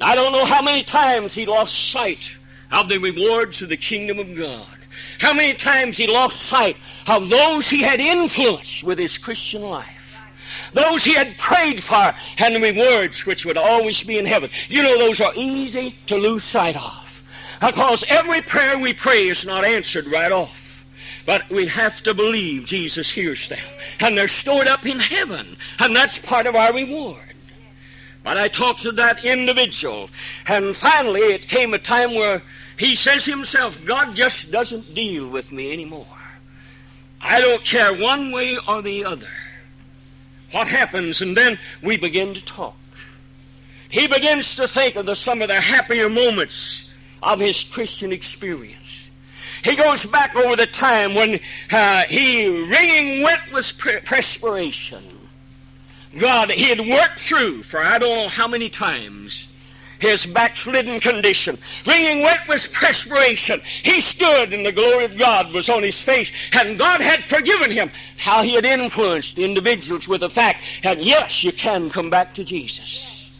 I 0.00 0.14
don't 0.14 0.32
know 0.32 0.44
how 0.44 0.60
many 0.60 0.82
times 0.82 1.32
he 1.32 1.46
lost 1.46 1.90
sight 1.90 2.36
of 2.72 2.88
the 2.88 2.98
rewards 2.98 3.62
of 3.62 3.68
the 3.68 3.76
kingdom 3.76 4.18
of 4.18 4.36
God. 4.36 4.66
How 5.20 5.32
many 5.32 5.54
times 5.54 5.96
he 5.96 6.06
lost 6.06 6.42
sight 6.42 6.76
of 7.08 7.28
those 7.28 7.70
he 7.70 7.82
had 7.82 8.00
influenced 8.00 8.82
with 8.84 8.98
his 8.98 9.16
Christian 9.16 9.62
life. 9.62 10.00
Those 10.72 11.04
he 11.04 11.14
had 11.14 11.38
prayed 11.38 11.82
for 11.82 12.12
and 12.38 12.56
the 12.56 12.60
rewards 12.60 13.24
which 13.26 13.46
would 13.46 13.56
always 13.56 14.02
be 14.02 14.18
in 14.18 14.26
heaven. 14.26 14.50
You 14.68 14.82
know, 14.82 14.98
those 14.98 15.20
are 15.20 15.32
easy 15.36 15.94
to 16.06 16.16
lose 16.16 16.42
sight 16.42 16.76
of. 16.76 17.58
Because 17.60 18.04
every 18.08 18.42
prayer 18.42 18.78
we 18.78 18.92
pray 18.92 19.28
is 19.28 19.46
not 19.46 19.64
answered 19.64 20.06
right 20.06 20.32
off. 20.32 20.61
But 21.24 21.48
we 21.50 21.66
have 21.66 22.02
to 22.02 22.14
believe 22.14 22.64
Jesus 22.64 23.10
hears 23.10 23.48
them. 23.48 23.58
And 24.00 24.18
they're 24.18 24.28
stored 24.28 24.66
up 24.66 24.86
in 24.86 24.98
heaven. 24.98 25.56
And 25.78 25.94
that's 25.94 26.18
part 26.18 26.46
of 26.46 26.56
our 26.56 26.72
reward. 26.72 27.34
But 28.24 28.38
I 28.38 28.48
talked 28.48 28.82
to 28.82 28.92
that 28.92 29.24
individual. 29.24 30.10
And 30.48 30.76
finally, 30.76 31.20
it 31.20 31.48
came 31.48 31.74
a 31.74 31.78
time 31.78 32.14
where 32.14 32.42
he 32.78 32.94
says 32.94 33.24
himself, 33.24 33.84
God 33.84 34.14
just 34.14 34.50
doesn't 34.50 34.94
deal 34.94 35.28
with 35.30 35.52
me 35.52 35.72
anymore. 35.72 36.06
I 37.20 37.40
don't 37.40 37.64
care 37.64 37.94
one 37.94 38.32
way 38.32 38.58
or 38.68 38.82
the 38.82 39.04
other. 39.04 39.28
What 40.50 40.68
happens? 40.68 41.22
And 41.22 41.36
then 41.36 41.58
we 41.82 41.96
begin 41.96 42.34
to 42.34 42.44
talk. 42.44 42.76
He 43.88 44.06
begins 44.06 44.56
to 44.56 44.66
think 44.66 44.96
of 44.96 45.06
the, 45.06 45.14
some 45.14 45.42
of 45.42 45.48
the 45.48 45.60
happier 45.60 46.08
moments 46.08 46.90
of 47.22 47.38
his 47.38 47.62
Christian 47.62 48.12
experience. 48.12 48.81
He 49.62 49.76
goes 49.76 50.04
back 50.06 50.34
over 50.34 50.56
the 50.56 50.66
time 50.66 51.14
when 51.14 51.38
uh, 51.72 52.02
he 52.04 52.46
wringing 52.68 53.22
wet 53.22 53.40
with 53.52 53.78
perspiration. 54.04 55.04
God, 56.18 56.50
he 56.50 56.68
had 56.68 56.80
worked 56.80 57.20
through 57.20 57.62
for 57.62 57.80
I 57.80 57.98
don't 57.98 58.16
know 58.16 58.28
how 58.28 58.46
many 58.46 58.68
times 58.68 59.48
his 60.02 60.26
backslidden 60.26 60.98
condition. 60.98 61.56
Wringing 61.86 62.22
wet 62.22 62.40
with 62.48 62.72
perspiration. 62.72 63.60
He 63.60 64.00
stood 64.00 64.52
and 64.52 64.66
the 64.66 64.72
glory 64.72 65.04
of 65.04 65.16
God 65.16 65.52
was 65.52 65.70
on 65.70 65.82
his 65.84 66.02
face. 66.02 66.50
And 66.54 66.76
God 66.76 67.00
had 67.00 67.22
forgiven 67.22 67.70
him. 67.70 67.90
How 68.18 68.42
he 68.42 68.54
had 68.54 68.64
influenced 68.64 69.38
individuals 69.38 70.08
with 70.08 70.20
the 70.20 70.28
fact 70.28 70.64
that 70.82 71.00
yes, 71.00 71.44
you 71.44 71.52
can 71.52 71.88
come 71.88 72.10
back 72.10 72.34
to 72.34 72.44
Jesus. 72.44 73.32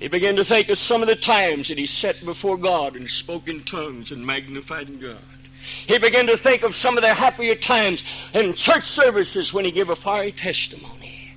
He 0.00 0.08
began 0.08 0.36
to 0.36 0.44
think 0.44 0.70
of 0.70 0.78
some 0.78 1.02
of 1.02 1.08
the 1.08 1.16
times 1.16 1.68
that 1.68 1.78
he 1.78 1.86
sat 1.86 2.24
before 2.24 2.56
God 2.56 2.96
and 2.96 3.08
spoke 3.08 3.46
in 3.46 3.62
tongues 3.62 4.10
and 4.10 4.26
magnified 4.26 5.00
God. 5.00 5.18
He 5.64 5.98
began 5.98 6.26
to 6.26 6.36
think 6.36 6.62
of 6.62 6.74
some 6.74 6.96
of 6.96 7.02
the 7.02 7.14
happier 7.14 7.54
times 7.54 8.04
in 8.34 8.52
church 8.52 8.82
services 8.82 9.54
when 9.54 9.64
he 9.64 9.70
gave 9.70 9.90
a 9.90 9.96
fiery 9.96 10.32
testimony. 10.32 11.30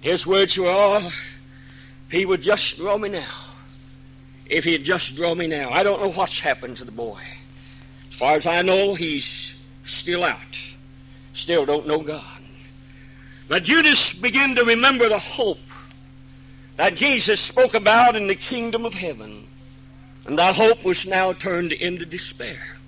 His 0.00 0.26
words 0.26 0.56
were, 0.56 0.66
Oh, 0.68 1.06
if 2.06 2.12
he 2.12 2.24
would 2.24 2.42
just 2.42 2.78
draw 2.78 2.96
me 2.96 3.10
now. 3.10 3.28
If 4.46 4.64
he'd 4.64 4.84
just 4.84 5.14
draw 5.16 5.34
me 5.34 5.46
now. 5.46 5.70
I 5.70 5.82
don't 5.82 6.00
know 6.00 6.10
what's 6.10 6.40
happened 6.40 6.78
to 6.78 6.84
the 6.84 6.92
boy. 6.92 7.20
As 8.10 8.16
far 8.16 8.34
as 8.34 8.46
I 8.46 8.62
know, 8.62 8.94
he's 8.94 9.60
still 9.84 10.24
out. 10.24 10.58
Still 11.34 11.64
don't 11.64 11.86
know 11.86 12.00
God. 12.00 12.24
But 13.48 13.64
Judas 13.64 14.12
began 14.12 14.54
to 14.56 14.64
remember 14.64 15.08
the 15.08 15.18
hope 15.18 15.58
that 16.76 16.96
Jesus 16.96 17.40
spoke 17.40 17.74
about 17.74 18.16
in 18.16 18.26
the 18.26 18.34
kingdom 18.34 18.84
of 18.84 18.94
heaven. 18.94 19.44
And 20.26 20.38
that 20.38 20.56
hope 20.56 20.84
was 20.84 21.06
now 21.06 21.32
turned 21.32 21.72
into 21.72 22.06
despair. 22.06 22.79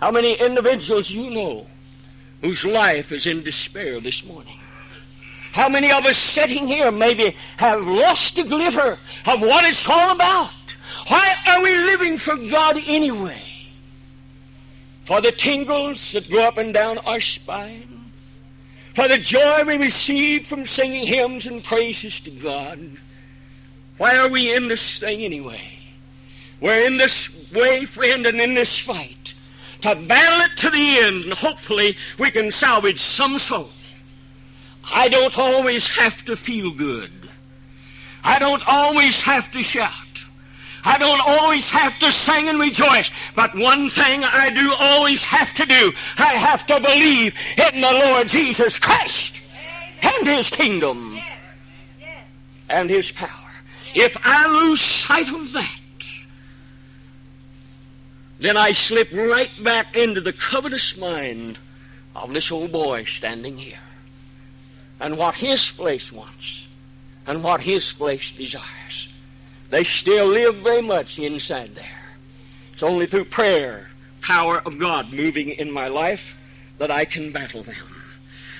How 0.00 0.10
many 0.10 0.32
individuals 0.32 1.10
you 1.10 1.30
know 1.30 1.66
whose 2.40 2.64
life 2.64 3.12
is 3.12 3.26
in 3.26 3.42
despair 3.42 4.00
this 4.00 4.24
morning? 4.24 4.56
How 5.52 5.68
many 5.68 5.92
of 5.92 6.06
us 6.06 6.16
sitting 6.16 6.66
here 6.66 6.90
maybe 6.90 7.36
have 7.58 7.86
lost 7.86 8.36
the 8.36 8.44
glitter 8.44 8.92
of 8.92 9.40
what 9.40 9.64
it's 9.68 9.88
all 9.88 10.12
about? 10.12 10.50
Why 11.08 11.34
are 11.46 11.62
we 11.62 11.74
living 11.76 12.16
for 12.16 12.36
God 12.50 12.78
anyway? 12.86 13.42
For 15.02 15.20
the 15.20 15.32
tingles 15.32 16.12
that 16.12 16.30
go 16.30 16.48
up 16.48 16.56
and 16.56 16.72
down 16.72 16.96
our 16.98 17.20
spine? 17.20 18.06
For 18.94 19.06
the 19.06 19.18
joy 19.18 19.64
we 19.66 19.76
receive 19.76 20.46
from 20.46 20.64
singing 20.64 21.06
hymns 21.06 21.46
and 21.46 21.62
praises 21.62 22.20
to 22.20 22.30
God? 22.30 22.78
Why 23.98 24.16
are 24.16 24.30
we 24.30 24.54
in 24.54 24.68
this 24.68 24.98
thing 24.98 25.20
anyway? 25.22 25.60
We're 26.60 26.86
in 26.86 26.96
this 26.96 27.52
way, 27.52 27.84
friend, 27.84 28.24
and 28.24 28.40
in 28.40 28.54
this 28.54 28.78
fight 28.78 29.34
to 29.82 29.96
battle 29.96 30.40
it 30.40 30.56
to 30.58 30.70
the 30.70 30.98
end, 30.98 31.24
and 31.24 31.32
hopefully 31.32 31.96
we 32.18 32.30
can 32.30 32.50
salvage 32.50 32.98
some 32.98 33.38
soul. 33.38 33.70
I 34.92 35.08
don't 35.08 35.38
always 35.38 35.88
have 35.88 36.24
to 36.24 36.36
feel 36.36 36.72
good. 36.74 37.10
I 38.24 38.38
don't 38.38 38.62
always 38.66 39.20
have 39.22 39.50
to 39.52 39.62
shout. 39.62 39.92
I 40.84 40.98
don't 40.98 41.20
always 41.26 41.70
have 41.70 41.98
to 41.98 42.10
sing 42.10 42.48
and 42.48 42.58
rejoice. 42.58 43.10
But 43.34 43.54
one 43.54 43.88
thing 43.90 44.22
I 44.24 44.50
do 44.50 44.74
always 44.78 45.24
have 45.24 45.52
to 45.54 45.66
do, 45.66 45.92
I 46.18 46.32
have 46.34 46.66
to 46.66 46.80
believe 46.80 47.34
in 47.58 47.80
the 47.80 47.92
Lord 48.06 48.28
Jesus 48.28 48.78
Christ 48.78 49.42
and 50.02 50.26
his 50.26 50.50
kingdom 50.50 51.18
and 52.68 52.88
his 52.88 53.12
power. 53.12 53.28
If 53.94 54.16
I 54.24 54.46
lose 54.46 54.80
sight 54.80 55.28
of 55.28 55.52
that, 55.52 55.79
then 58.40 58.56
I 58.56 58.72
slip 58.72 59.12
right 59.12 59.50
back 59.62 59.96
into 59.96 60.20
the 60.20 60.32
covetous 60.32 60.96
mind 60.96 61.58
of 62.16 62.32
this 62.32 62.50
old 62.50 62.72
boy 62.72 63.04
standing 63.04 63.56
here. 63.56 63.78
And 65.00 65.16
what 65.16 65.34
his 65.34 65.66
flesh 65.66 66.12
wants 66.12 66.66
and 67.26 67.44
what 67.44 67.60
his 67.60 67.90
flesh 67.90 68.34
desires. 68.34 69.12
They 69.68 69.84
still 69.84 70.26
live 70.26 70.56
very 70.56 70.82
much 70.82 71.18
inside 71.18 71.74
there. 71.74 72.16
It's 72.72 72.82
only 72.82 73.06
through 73.06 73.26
prayer, 73.26 73.88
power 74.20 74.62
of 74.66 74.78
God 74.78 75.12
moving 75.12 75.50
in 75.50 75.70
my 75.70 75.88
life, 75.88 76.36
that 76.78 76.90
I 76.90 77.04
can 77.04 77.30
battle 77.30 77.62
them. 77.62 77.76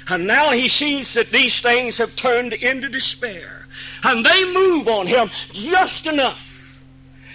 And 0.09 0.27
now 0.27 0.51
he 0.51 0.69
sees 0.69 1.15
that 1.15 1.31
these 1.31 1.61
things 1.61 1.97
have 1.99 2.17
turned 2.17 2.53
into 2.53 2.89
despair. 2.89 3.67
And 4.05 4.25
they 4.25 4.45
move 4.53 4.89
on 4.89 5.07
him 5.07 5.31
just 5.53 6.07
enough, 6.07 6.43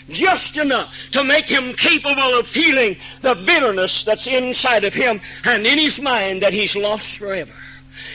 just 0.09 0.57
enough 0.57 1.09
to 1.11 1.23
make 1.23 1.47
him 1.47 1.73
capable 1.73 2.39
of 2.39 2.47
feeling 2.47 2.95
the 3.21 3.35
bitterness 3.45 4.03
that's 4.03 4.27
inside 4.27 4.83
of 4.83 4.93
him 4.93 5.19
and 5.45 5.65
in 5.65 5.79
his 5.79 6.01
mind 6.01 6.41
that 6.41 6.53
he's 6.53 6.75
lost 6.75 7.17
forever. 7.17 7.53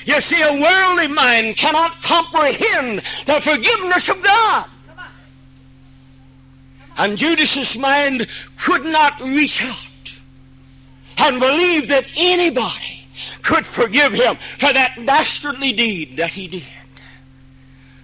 You 0.05 0.21
see, 0.21 0.41
a 0.43 0.61
worldly 0.61 1.09
mind 1.09 1.57
cannot 1.57 2.01
comprehend 2.03 2.99
the 3.27 3.41
forgiveness 3.41 4.09
of 4.09 4.23
God. 4.23 4.69
And 6.99 7.17
Judas's 7.17 7.79
mind 7.79 8.27
could 8.59 8.85
not 8.85 9.19
reach 9.21 9.65
out 9.65 10.21
and 11.19 11.41
believe 11.41 11.89
that 11.89 12.07
anybody 12.17 13.07
could 13.43 13.67
forgive 13.67 14.13
him 14.13 14.37
for 14.37 14.73
that 14.73 14.95
dastardly 15.05 15.73
deed 15.73 16.17
that 16.19 16.31
he 16.31 16.47
did. 16.47 16.65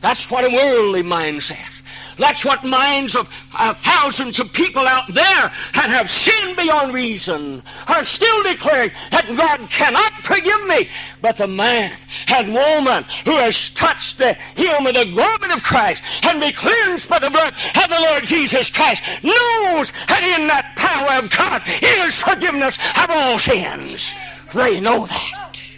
That's 0.00 0.30
what 0.30 0.44
a 0.44 0.50
worldly 0.50 1.02
mind 1.02 1.42
says. 1.42 1.82
That's 2.16 2.44
what 2.44 2.64
minds 2.64 3.14
of 3.14 3.28
uh, 3.58 3.74
thousands 3.74 4.40
of 4.40 4.52
people 4.52 4.86
out 4.86 5.06
there 5.08 5.52
that 5.74 5.88
have 5.88 6.08
sinned 6.08 6.56
beyond 6.56 6.94
reason 6.94 7.62
are 7.88 8.04
still 8.04 8.42
declaring 8.42 8.90
that 9.10 9.26
God 9.36 9.68
cannot 9.68 10.12
forgive 10.22 10.64
me. 10.66 10.88
But 11.20 11.36
the 11.36 11.48
man 11.48 11.92
and 12.28 12.54
woman 12.54 13.04
who 13.24 13.36
has 13.36 13.70
touched 13.70 14.18
the 14.18 14.32
hem 14.32 14.86
of 14.86 14.94
the 14.94 15.12
garment 15.14 15.54
of 15.54 15.62
Christ 15.62 16.02
and 16.24 16.40
be 16.40 16.52
cleansed 16.52 17.08
by 17.10 17.18
the 17.18 17.30
blood 17.30 17.52
of 17.52 17.88
the 17.88 18.06
Lord 18.08 18.24
Jesus 18.24 18.70
Christ 18.70 19.02
knows 19.22 19.92
that 20.08 20.38
in 20.38 20.46
that 20.46 20.72
power 20.76 21.22
of 21.22 21.30
God 21.30 21.62
is 21.82 22.22
forgiveness 22.22 22.78
of 22.96 23.10
all 23.10 23.38
sins. 23.38 24.14
They 24.54 24.80
know 24.80 25.04
that. 25.06 25.68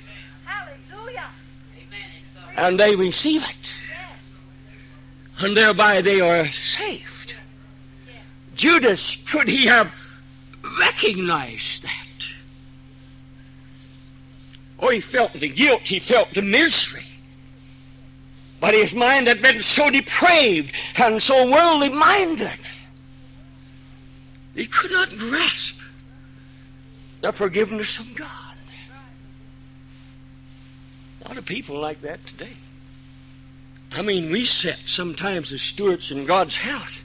Hallelujah. 0.44 1.26
And 2.56 2.78
they 2.78 2.94
receive 2.94 3.42
it 3.48 3.57
and 5.40 5.56
thereby 5.56 6.00
they 6.00 6.20
are 6.20 6.44
saved. 6.46 7.34
Judas, 8.54 9.16
could 9.30 9.48
he 9.48 9.66
have 9.66 9.94
recognized 10.80 11.84
that? 11.84 12.06
Oh, 14.80 14.90
he 14.90 15.00
felt 15.00 15.32
the 15.32 15.48
guilt, 15.48 15.82
he 15.82 15.98
felt 15.98 16.32
the 16.34 16.42
misery. 16.42 17.02
But 18.60 18.74
his 18.74 18.94
mind 18.94 19.28
had 19.28 19.40
been 19.40 19.60
so 19.60 19.90
depraved 19.90 20.74
and 21.00 21.22
so 21.22 21.50
worldly 21.50 21.90
minded, 21.90 22.58
he 24.54 24.66
could 24.66 24.90
not 24.90 25.10
grasp 25.16 25.80
the 27.20 27.32
forgiveness 27.32 28.00
of 28.00 28.12
God. 28.16 28.56
A 31.24 31.28
lot 31.28 31.38
of 31.38 31.44
people 31.44 31.78
like 31.78 32.00
that 32.00 32.24
today. 32.26 32.56
I 33.92 34.02
mean, 34.02 34.30
we 34.30 34.44
sit 34.44 34.76
sometimes 34.86 35.52
as 35.52 35.62
stewards 35.62 36.10
in 36.10 36.26
God's 36.26 36.56
house, 36.56 37.04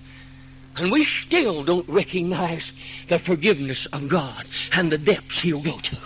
and 0.78 0.92
we 0.92 1.04
still 1.04 1.64
don't 1.64 1.88
recognize 1.88 2.74
the 3.08 3.20
forgiveness 3.20 3.86
of 3.88 4.08
God 4.10 4.46
and 4.76 4.92
the 4.92 4.98
depths 4.98 5.40
He'll 5.40 5.62
go 5.62 5.78
to. 5.78 5.98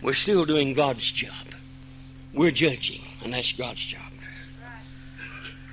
We're 0.00 0.14
still 0.14 0.44
doing 0.44 0.74
God's 0.74 1.10
job. 1.10 1.46
We're 2.34 2.50
judging, 2.50 3.02
and 3.22 3.32
that's 3.32 3.52
God's 3.52 3.84
job. 3.84 4.02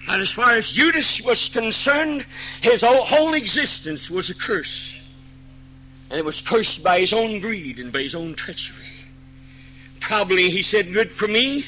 And 0.07 0.21
as 0.21 0.31
far 0.31 0.51
as 0.51 0.71
Judas 0.71 1.21
was 1.21 1.49
concerned, 1.49 2.25
his 2.61 2.83
whole 2.83 3.33
existence 3.33 4.09
was 4.09 4.29
a 4.29 4.35
curse. 4.35 4.99
And 6.09 6.17
it 6.17 6.25
was 6.25 6.41
cursed 6.41 6.83
by 6.83 6.99
his 6.99 7.13
own 7.13 7.39
greed 7.39 7.77
and 7.77 7.93
by 7.93 7.99
his 7.99 8.15
own 8.15 8.33
treachery. 8.33 8.75
Probably 9.99 10.49
he 10.49 10.63
said, 10.63 10.93
Good 10.93 11.11
for 11.11 11.27
me 11.27 11.65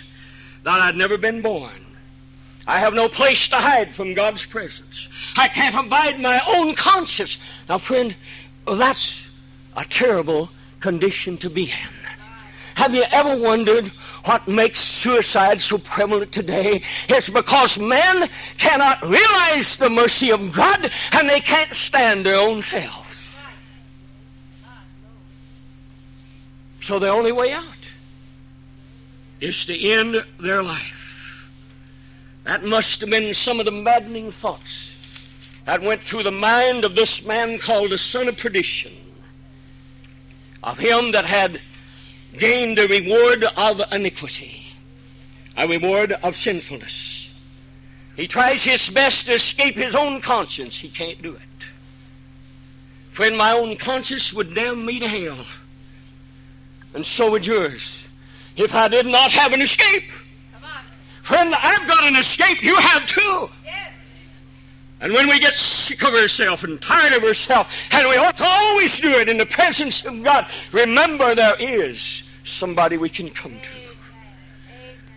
that 0.64 0.82
I'd 0.82 0.96
never 0.96 1.18
been 1.18 1.42
born. 1.42 1.72
I 2.68 2.80
have 2.80 2.94
no 2.94 3.10
place 3.10 3.48
to 3.50 3.56
hide 3.56 3.94
from 3.94 4.14
God's 4.14 4.46
presence. 4.46 5.10
I 5.38 5.48
can't 5.48 5.76
abide 5.76 6.20
my 6.20 6.40
own 6.48 6.76
conscience. 6.76 7.38
Now, 7.68 7.78
friend, 7.78 8.16
that's 8.66 9.30
a 9.76 9.84
terrible 9.86 10.50
condition 10.80 11.38
to 11.38 11.50
be 11.50 11.64
in. 11.64 12.02
Have 12.76 12.96
you 12.96 13.04
ever 13.12 13.36
wondered 13.36 13.88
what 14.26 14.48
makes 14.48 14.80
suicide 14.80 15.62
so 15.62 15.78
prevalent 15.80 16.32
today? 16.32 16.82
It's 17.10 17.30
because 17.30 17.78
men 17.78 18.30
cannot 18.58 19.02
realize 19.02 19.78
the 19.78 19.90
mercy 19.90 20.32
of 20.32 20.52
God 20.52 20.92
and 21.14 21.30
they 21.30 21.42
can't 21.42 21.74
stand 21.76 22.26
their 22.26 22.40
own 22.40 22.62
selves. 22.62 23.44
So 26.80 26.98
the 26.98 27.10
only 27.10 27.32
way 27.32 27.52
out 27.52 27.81
is 29.42 29.66
to 29.66 29.90
end 29.90 30.24
their 30.40 30.64
life. 30.64 31.52
That 32.44 32.64
must 32.64 33.02
have 33.02 33.10
been 33.10 33.34
some 33.34 33.60
of 33.60 33.66
the 33.66 33.72
maddening 33.72 34.32
thoughts 34.32 34.96
that 35.66 35.82
went 35.82 36.02
through 36.02 36.24
the 36.24 36.32
mind 36.32 36.86
of 36.86 36.96
this 36.96 37.26
man 37.26 37.58
called 37.60 37.92
the 37.92 37.98
son 37.98 38.28
of 38.28 38.38
perdition, 38.38 38.94
of 40.64 40.80
him 40.80 41.12
that 41.12 41.26
had 41.26 41.60
gained 42.38 42.80
a 42.80 42.88
reward 42.88 43.44
of 43.58 43.82
iniquity, 43.92 44.64
a 45.58 45.68
reward 45.68 46.14
of 46.24 46.36
sinfulness. 46.36 47.30
He 48.16 48.28
tries 48.28 48.64
his 48.64 48.90
best 48.90 49.26
to 49.26 49.34
escape 49.34 49.76
his 49.76 49.96
own 49.96 50.22
conscience. 50.22 50.80
He 50.80 50.90
can't 50.90 51.22
do 51.22 51.34
it. 51.34 51.42
Friend, 53.12 53.38
my 53.38 53.52
own 53.52 53.76
conscience 53.76 54.34
would 54.34 54.54
damn 54.54 54.86
me 54.86 55.00
to 55.00 55.08
hell. 55.08 55.46
And 56.94 57.06
so 57.06 57.32
would 57.32 57.46
yours 57.46 58.01
if 58.64 58.76
I 58.76 58.88
did 58.88 59.06
not 59.06 59.32
have 59.32 59.54
an 59.54 59.62
escape. 59.62 60.12
Friend, 61.24 61.54
I've 61.58 61.88
got 61.88 62.04
an 62.04 62.16
escape. 62.16 62.64
You 62.64 62.76
have 62.76 63.06
too. 63.06 63.50
Yes. 63.64 63.94
And 65.00 65.14
when 65.14 65.28
we 65.28 65.40
get 65.40 65.54
sick 65.54 66.04
of 66.04 66.14
ourselves 66.14 66.64
and 66.64 66.82
tired 66.82 67.14
of 67.14 67.24
ourselves, 67.24 67.70
and 67.92 68.10
we 68.10 68.18
ought 68.18 68.38
to 68.38 68.46
always 68.46 69.00
do 69.00 69.10
it 69.10 69.30
in 69.30 69.38
the 69.38 69.46
presence 69.46 70.06
of 70.06 70.24
God, 70.24 70.48
remember 70.72 71.36
there 71.36 71.56
is 71.60 72.30
somebody 72.44 72.98
we 72.98 73.10
can 73.10 73.30
come 73.30 73.58
to. 73.60 73.82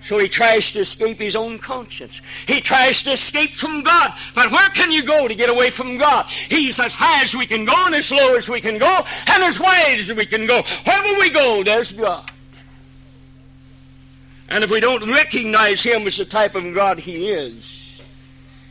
So 0.02 0.18
he 0.18 0.28
tries 0.28 0.70
to 0.72 0.80
escape 0.80 1.18
his 1.18 1.34
own 1.34 1.58
conscience. 1.58 2.20
He 2.46 2.60
tries 2.60 3.02
to 3.04 3.12
escape 3.12 3.52
from 3.52 3.82
God. 3.82 4.12
But 4.34 4.50
where 4.50 4.68
can 4.68 4.92
you 4.92 5.02
go 5.02 5.26
to 5.26 5.34
get 5.34 5.48
away 5.48 5.70
from 5.70 5.96
God? 5.96 6.26
He's 6.26 6.78
as 6.78 6.92
high 6.92 7.22
as 7.22 7.34
we 7.34 7.46
can 7.46 7.64
go 7.64 7.86
and 7.86 7.94
as 7.94 8.12
low 8.12 8.36
as 8.36 8.50
we 8.50 8.60
can 8.60 8.76
go 8.76 9.00
and 9.28 9.42
as 9.42 9.58
wide 9.58 9.96
as 9.98 10.12
we 10.12 10.26
can 10.26 10.46
go. 10.46 10.62
Wherever 10.84 11.18
we 11.18 11.30
go, 11.30 11.62
there's 11.62 11.94
God. 11.94 12.30
And 14.48 14.62
if 14.62 14.70
we 14.70 14.80
don't 14.80 15.10
recognize 15.10 15.82
him 15.82 16.06
as 16.06 16.18
the 16.18 16.24
type 16.24 16.54
of 16.54 16.74
God 16.74 16.98
he 16.98 17.28
is, 17.28 18.00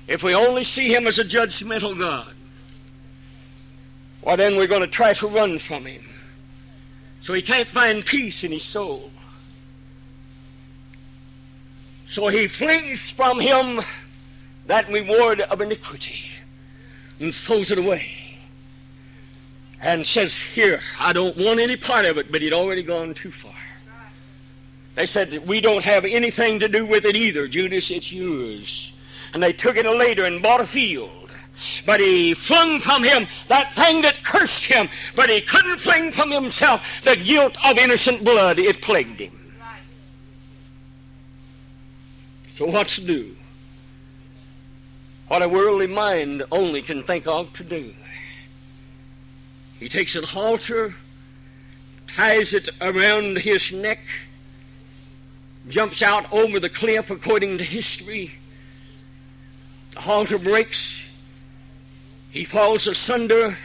if 0.07 0.23
we 0.23 0.35
only 0.35 0.63
see 0.63 0.93
him 0.93 1.07
as 1.07 1.19
a 1.19 1.23
judgmental 1.23 1.97
God, 1.97 2.33
well, 4.21 4.37
then 4.37 4.55
we're 4.55 4.67
going 4.67 4.81
to 4.81 4.87
try 4.87 5.13
to 5.13 5.27
run 5.27 5.59
from 5.59 5.85
him. 5.85 6.03
So 7.21 7.33
he 7.33 7.41
can't 7.41 7.67
find 7.67 8.05
peace 8.05 8.43
in 8.43 8.51
his 8.51 8.63
soul. 8.63 9.11
So 12.07 12.27
he 12.27 12.47
flees 12.47 13.09
from 13.09 13.39
him 13.39 13.81
that 14.67 14.89
reward 14.89 15.41
of 15.41 15.61
iniquity 15.61 16.29
and 17.19 17.33
throws 17.33 17.71
it 17.71 17.77
away 17.77 18.37
and 19.81 20.05
says, 20.05 20.37
Here, 20.39 20.79
I 20.99 21.11
don't 21.13 21.35
want 21.35 21.59
any 21.59 21.75
part 21.75 22.05
of 22.05 22.17
it, 22.17 22.31
but 22.31 22.41
he'd 22.41 22.53
already 22.53 22.83
gone 22.83 23.13
too 23.13 23.31
far. 23.31 23.62
They 24.95 25.05
said, 25.05 25.47
We 25.47 25.61
don't 25.61 25.83
have 25.83 26.05
anything 26.05 26.59
to 26.59 26.67
do 26.67 26.85
with 26.85 27.05
it 27.05 27.15
either, 27.15 27.47
Judas, 27.47 27.89
it's 27.91 28.11
yours. 28.11 28.93
And 29.33 29.41
they 29.41 29.53
took 29.53 29.75
it 29.75 29.85
later 29.85 30.25
and 30.25 30.41
bought 30.41 30.61
a 30.61 30.65
field. 30.65 31.23
But 31.85 31.99
he 31.99 32.33
flung 32.33 32.79
from 32.79 33.03
him 33.03 33.27
that 33.47 33.73
thing 33.73 34.01
that 34.01 34.23
cursed 34.23 34.65
him, 34.65 34.89
but 35.15 35.29
he 35.29 35.41
couldn't 35.41 35.77
fling 35.77 36.11
from 36.11 36.29
himself 36.29 37.01
the 37.03 37.15
guilt 37.15 37.57
of 37.65 37.77
innocent 37.77 38.23
blood. 38.23 38.59
It 38.59 38.81
plagued 38.81 39.19
him. 39.19 39.39
So 42.51 42.67
what's 42.67 42.95
to 42.95 43.05
do? 43.05 43.35
What 45.27 45.41
a 45.41 45.49
worldly 45.49 45.87
mind 45.87 46.43
only 46.51 46.81
can 46.81 47.01
think 47.01 47.25
of 47.25 47.51
to 47.53 47.63
do. 47.63 47.91
He 49.79 49.89
takes 49.89 50.15
a 50.15 50.25
halter, 50.25 50.93
ties 52.07 52.53
it 52.53 52.69
around 52.79 53.39
his 53.39 53.71
neck, 53.71 53.99
jumps 55.67 56.01
out 56.01 56.31
over 56.31 56.59
the 56.59 56.69
cliff 56.69 57.09
according 57.09 57.57
to 57.57 57.63
history. 57.63 58.31
The 59.93 60.01
halter 60.01 60.37
breaks. 60.37 61.03
He 62.31 62.43
falls 62.43 62.87
asunder, 62.87 63.55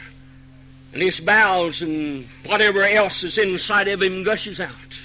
and 0.93 1.01
his 1.01 1.19
bowels 1.19 1.81
and 1.81 2.25
whatever 2.45 2.83
else 2.83 3.23
is 3.23 3.37
inside 3.37 3.87
of 3.87 4.01
him 4.01 4.23
gushes 4.23 4.59
out. 4.59 5.03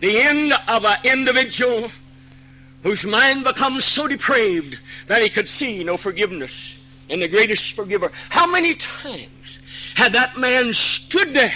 The 0.00 0.20
end 0.20 0.52
of 0.68 0.84
an 0.84 0.96
individual 1.04 1.90
whose 2.82 3.04
mind 3.04 3.44
becomes 3.44 3.84
so 3.84 4.06
depraved 4.06 4.78
that 5.08 5.22
he 5.22 5.28
could 5.28 5.48
see 5.48 5.82
no 5.82 5.96
forgiveness 5.96 6.78
in 7.08 7.20
the 7.20 7.28
greatest 7.28 7.72
forgiver. 7.72 8.12
How 8.30 8.50
many 8.50 8.74
times 8.74 9.60
had 9.96 10.12
that 10.12 10.38
man 10.38 10.72
stood 10.72 11.34
there 11.34 11.52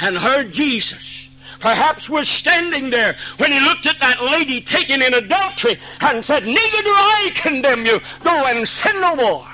and 0.00 0.16
heard 0.18 0.52
Jesus? 0.52 1.29
Perhaps 1.60 2.08
was 2.08 2.28
standing 2.28 2.88
there 2.90 3.16
when 3.36 3.52
he 3.52 3.60
looked 3.60 3.86
at 3.86 4.00
that 4.00 4.22
lady 4.22 4.60
taken 4.60 5.02
in 5.02 5.14
adultery 5.14 5.78
and 6.00 6.24
said, 6.24 6.44
Neither 6.44 6.56
do 6.82 6.90
I 6.90 7.30
condemn 7.34 7.84
you. 7.84 8.00
Go 8.24 8.44
and 8.46 8.66
sin 8.66 8.98
no 9.00 9.14
more. 9.14 9.46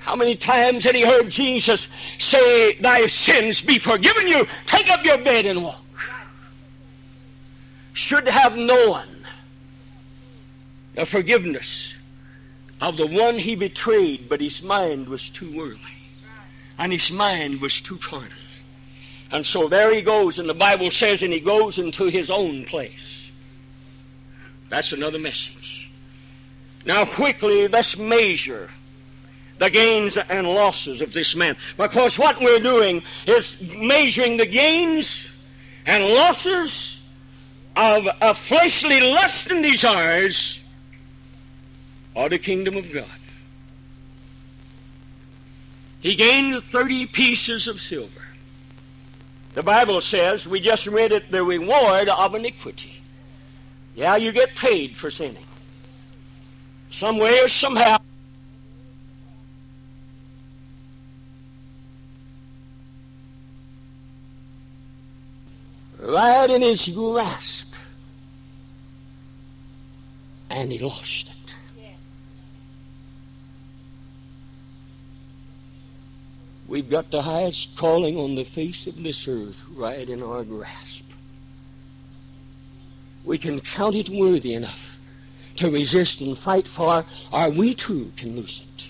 How 0.00 0.14
many 0.14 0.36
times 0.36 0.84
had 0.84 0.94
he 0.94 1.02
heard 1.02 1.30
Jesus 1.30 1.88
say, 2.18 2.74
Thy 2.74 3.06
sins 3.06 3.62
be 3.62 3.78
forgiven 3.78 4.28
you? 4.28 4.46
Take 4.66 4.90
up 4.90 5.04
your 5.04 5.16
bed 5.16 5.46
and 5.46 5.64
walk. 5.64 5.80
Should 7.94 8.28
have 8.28 8.56
known 8.56 9.06
the 10.94 11.06
forgiveness 11.06 11.94
of 12.82 12.98
the 12.98 13.06
one 13.06 13.38
he 13.38 13.56
betrayed, 13.56 14.28
but 14.28 14.42
his 14.42 14.62
mind 14.62 15.08
was 15.08 15.30
too 15.30 15.56
worldly. 15.56 15.78
And 16.78 16.92
his 16.92 17.10
mind 17.10 17.62
was 17.62 17.80
too 17.80 17.96
carnal. 17.96 18.43
And 19.34 19.44
so 19.44 19.66
there 19.66 19.92
he 19.92 20.00
goes, 20.00 20.38
and 20.38 20.48
the 20.48 20.54
Bible 20.54 20.92
says, 20.92 21.24
and 21.24 21.32
he 21.32 21.40
goes 21.40 21.80
into 21.80 22.04
his 22.04 22.30
own 22.30 22.64
place. 22.66 23.32
That's 24.68 24.92
another 24.92 25.18
message. 25.18 25.90
Now, 26.86 27.04
quickly, 27.04 27.66
let's 27.66 27.98
measure 27.98 28.70
the 29.58 29.70
gains 29.70 30.16
and 30.16 30.46
losses 30.46 31.02
of 31.02 31.12
this 31.12 31.34
man. 31.34 31.56
Because 31.76 32.16
what 32.16 32.40
we're 32.40 32.60
doing 32.60 33.02
is 33.26 33.60
measuring 33.76 34.36
the 34.36 34.46
gains 34.46 35.28
and 35.84 36.14
losses 36.14 37.02
of 37.74 38.06
a 38.20 38.34
fleshly 38.34 39.00
lust 39.00 39.50
and 39.50 39.64
desires 39.64 40.64
or 42.14 42.28
the 42.28 42.38
kingdom 42.38 42.76
of 42.76 42.92
God. 42.92 43.08
He 46.02 46.14
gained 46.14 46.62
30 46.62 47.06
pieces 47.06 47.66
of 47.66 47.80
silver. 47.80 48.23
The 49.54 49.62
Bible 49.62 50.00
says, 50.00 50.48
we 50.48 50.60
just 50.60 50.88
read 50.88 51.12
it, 51.12 51.30
the 51.30 51.44
reward 51.44 52.08
of 52.08 52.34
iniquity. 52.34 53.00
Yeah, 53.94 54.16
you 54.16 54.32
get 54.32 54.56
paid 54.56 54.96
for 54.96 55.12
sinning. 55.12 55.44
Some 56.90 57.18
way 57.18 57.38
or 57.40 57.46
somehow. 57.46 57.98
Right 66.00 66.50
in 66.50 66.62
his 66.62 66.88
grasp. 66.88 67.74
And 70.50 70.72
he 70.72 70.80
lost 70.80 71.33
We've 76.66 76.88
got 76.88 77.10
the 77.10 77.22
highest 77.22 77.76
calling 77.76 78.16
on 78.16 78.34
the 78.34 78.44
face 78.44 78.86
of 78.86 79.02
this 79.02 79.28
earth 79.28 79.60
right 79.74 80.08
in 80.08 80.22
our 80.22 80.44
grasp. 80.44 81.04
We 83.24 83.38
can 83.38 83.60
count 83.60 83.94
it 83.94 84.08
worthy 84.08 84.54
enough 84.54 84.98
to 85.56 85.70
resist 85.70 86.20
and 86.20 86.36
fight 86.36 86.66
for, 86.66 87.04
or 87.32 87.50
we 87.50 87.74
too 87.74 88.12
can 88.16 88.36
lose 88.36 88.62
it. 88.76 88.86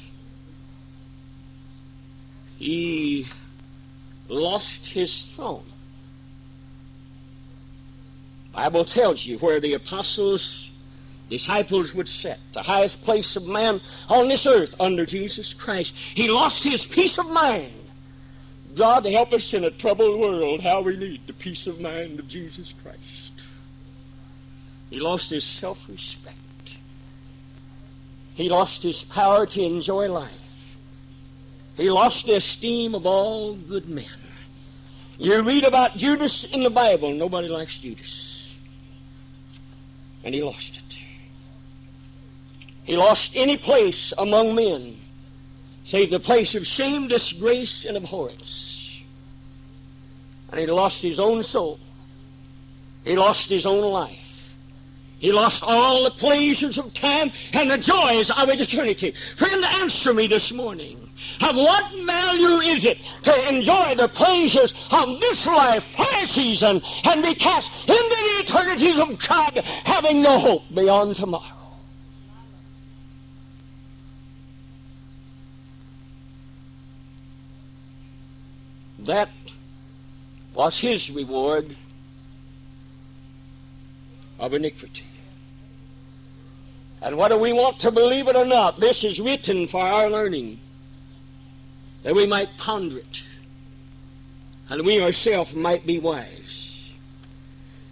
He 2.58 3.26
lost 4.28 4.86
his 4.86 5.26
throne. 5.26 5.64
Bible 8.52 8.84
tells 8.84 9.26
you 9.26 9.38
where 9.38 9.58
the 9.58 9.74
apostles 9.74 10.70
disciples 11.30 11.94
would 11.94 12.08
set, 12.08 12.38
the 12.52 12.62
highest 12.62 13.02
place 13.02 13.36
of 13.36 13.46
man 13.46 13.80
on 14.08 14.28
this 14.28 14.46
earth 14.46 14.74
under 14.78 15.06
Jesus 15.06 15.54
Christ. 15.54 15.94
He 15.94 16.28
lost 16.28 16.62
his 16.62 16.86
peace 16.86 17.18
of 17.18 17.30
mind. 17.30 17.72
God 18.74 19.06
help 19.06 19.32
us 19.32 19.54
in 19.54 19.64
a 19.64 19.70
troubled 19.70 20.20
world 20.20 20.60
how 20.60 20.80
we 20.80 20.96
need 20.96 21.26
the 21.26 21.32
peace 21.32 21.66
of 21.66 21.80
mind 21.80 22.18
of 22.18 22.28
Jesus 22.28 22.74
Christ. 22.82 23.32
He 24.90 25.00
lost 25.00 25.30
his 25.30 25.44
self-respect. 25.44 26.36
He 28.34 28.48
lost 28.48 28.82
his 28.82 29.04
power 29.04 29.46
to 29.46 29.62
enjoy 29.62 30.10
life. 30.10 30.30
He 31.76 31.90
lost 31.90 32.26
the 32.26 32.34
esteem 32.34 32.94
of 32.94 33.06
all 33.06 33.54
good 33.54 33.88
men. 33.88 34.04
You 35.18 35.42
read 35.42 35.64
about 35.64 35.96
Judas 35.96 36.44
in 36.44 36.62
the 36.62 36.70
Bible. 36.70 37.12
Nobody 37.12 37.48
likes 37.48 37.78
Judas. 37.78 38.50
And 40.24 40.34
he 40.34 40.42
lost 40.42 40.76
it. 40.76 40.83
He 42.84 42.96
lost 42.96 43.32
any 43.34 43.56
place 43.56 44.12
among 44.16 44.54
men 44.54 45.00
save 45.84 46.10
the 46.10 46.20
place 46.20 46.54
of 46.54 46.66
shame, 46.66 47.08
disgrace, 47.08 47.84
and 47.84 47.96
abhorrence. 47.96 49.02
And 50.50 50.60
he 50.60 50.66
lost 50.66 51.02
his 51.02 51.18
own 51.18 51.42
soul. 51.42 51.78
He 53.04 53.16
lost 53.16 53.50
his 53.50 53.66
own 53.66 53.92
life. 53.92 54.54
He 55.18 55.32
lost 55.32 55.62
all 55.62 56.04
the 56.04 56.10
pleasures 56.10 56.78
of 56.78 56.92
time 56.94 57.32
and 57.52 57.70
the 57.70 57.78
joys 57.78 58.30
of 58.30 58.48
eternity. 58.48 59.12
Friend, 59.36 59.64
answer 59.64 60.12
me 60.12 60.26
this 60.26 60.52
morning. 60.52 61.00
Of 61.40 61.56
what 61.56 61.90
value 62.04 62.58
is 62.58 62.84
it 62.84 62.98
to 63.22 63.48
enjoy 63.48 63.94
the 63.94 64.08
pleasures 64.08 64.74
of 64.90 65.20
this 65.20 65.46
life 65.46 65.86
a 65.98 66.26
season 66.26 66.82
and 67.04 67.22
be 67.22 67.34
cast 67.34 67.70
into 67.88 67.94
the 67.94 68.44
eternities 68.44 68.98
of 68.98 69.18
God 69.26 69.62
having 69.84 70.22
no 70.22 70.38
hope 70.38 70.74
beyond 70.74 71.16
tomorrow? 71.16 71.53
That 79.04 79.28
was 80.54 80.78
his 80.78 81.10
reward 81.10 81.76
of 84.38 84.54
iniquity. 84.54 85.04
And 87.02 87.18
whether 87.18 87.36
we 87.36 87.52
want 87.52 87.78
to 87.80 87.90
believe 87.90 88.28
it 88.28 88.36
or 88.36 88.46
not, 88.46 88.80
this 88.80 89.04
is 89.04 89.20
written 89.20 89.68
for 89.68 89.84
our 89.84 90.08
learning, 90.08 90.58
that 92.02 92.14
we 92.14 92.26
might 92.26 92.48
ponder 92.56 92.98
it, 92.98 93.22
and 94.70 94.84
we 94.86 95.02
ourselves 95.02 95.54
might 95.54 95.86
be 95.86 95.98
wise. 95.98 96.90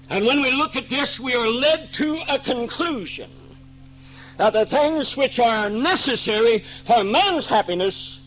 And 0.08 0.24
when 0.24 0.40
we 0.40 0.50
look 0.50 0.76
at 0.76 0.88
this, 0.88 1.20
we 1.20 1.34
are 1.34 1.48
led 1.48 1.92
to 1.94 2.22
a 2.28 2.38
conclusion 2.38 3.30
that 4.38 4.54
the 4.54 4.64
things 4.64 5.14
which 5.14 5.38
are 5.38 5.68
necessary 5.68 6.64
for 6.84 7.04
man's 7.04 7.46
happiness 7.46 8.22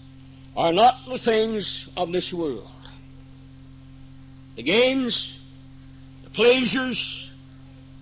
are 0.55 0.71
not 0.71 0.99
the 1.09 1.17
things 1.17 1.87
of 1.97 2.11
this 2.11 2.31
world 2.31 2.69
the 4.55 4.63
gains, 4.63 5.39
the 6.23 6.29
pleasures, 6.29 7.29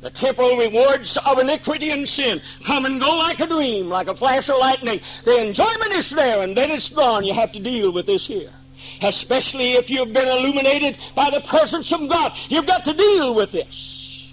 the 0.02 0.10
temporal 0.10 0.58
rewards 0.58 1.18
of 1.18 1.40
iniquity 1.40 1.90
and 1.92 2.08
sin 2.08 2.42
come 2.66 2.86
and 2.86 3.00
go 3.00 3.10
like 3.16 3.40
a 3.40 3.48
dream, 3.48 3.88
like 3.88 4.08
a 4.08 4.16
flash 4.16 4.50
of 4.50 4.58
lightning. 4.58 5.00
The 5.24 5.38
enjoyment 5.38 5.94
is 5.94 6.10
there, 6.10 6.42
and 6.42 6.56
then 6.56 6.72
it's 6.72 6.90
gone. 6.90 7.24
You 7.24 7.34
have 7.34 7.54
to 7.54 7.60
deal 7.60 7.92
with 7.92 8.06
this 8.06 8.28
here. 8.28 8.52
Especially 9.02 9.74
if 9.74 9.90
you've 9.90 10.12
been 10.12 10.28
illuminated 10.28 10.98
by 11.16 11.30
the 11.30 11.40
presence 11.42 11.92
of 11.94 12.10
God. 12.10 12.34
You've 12.50 12.68
got 12.68 12.84
to 12.86 12.94
deal 12.94 13.34
with 13.34 13.54
this. 13.54 14.28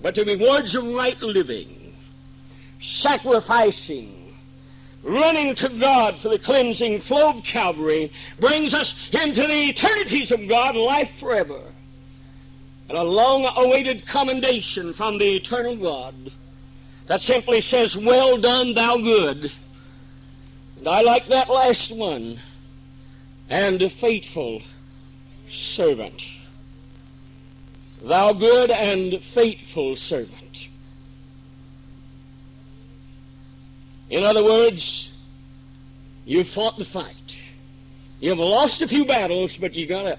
But 0.00 0.14
the 0.14 0.24
rewards 0.24 0.74
of 0.74 0.84
right 0.84 1.20
living, 1.20 1.94
sacrificing, 2.80 4.21
running 5.02 5.54
to 5.56 5.68
God 5.68 6.20
for 6.20 6.28
the 6.28 6.38
cleansing 6.38 7.00
flow 7.00 7.30
of 7.30 7.44
Calvary 7.44 8.12
brings 8.38 8.72
us 8.74 8.94
into 9.12 9.46
the 9.46 9.70
eternities 9.70 10.30
of 10.30 10.48
God, 10.48 10.76
life 10.76 11.18
forever. 11.18 11.60
And 12.88 12.98
a 12.98 13.02
long 13.02 13.50
awaited 13.56 14.06
commendation 14.06 14.92
from 14.92 15.18
the 15.18 15.36
eternal 15.36 15.76
God 15.76 16.32
that 17.06 17.22
simply 17.22 17.60
says, 17.60 17.96
Well 17.96 18.38
done, 18.38 18.74
thou 18.74 18.98
good. 18.98 19.52
And 20.78 20.88
I 20.88 21.00
like 21.02 21.26
that 21.26 21.48
last 21.48 21.90
one. 21.90 22.38
And 23.48 23.82
a 23.82 23.90
faithful 23.90 24.62
servant. 25.50 26.24
Thou 28.02 28.32
good 28.32 28.70
and 28.70 29.22
faithful 29.22 29.96
servant. 29.96 30.41
In 34.12 34.24
other 34.24 34.44
words, 34.44 35.10
you 36.26 36.44
fought 36.44 36.76
the 36.76 36.84
fight. 36.84 37.38
You've 38.20 38.38
lost 38.38 38.82
a 38.82 38.86
few 38.86 39.06
battles, 39.06 39.56
but 39.56 39.74
you 39.74 39.86
got 39.86 40.04
up. 40.04 40.18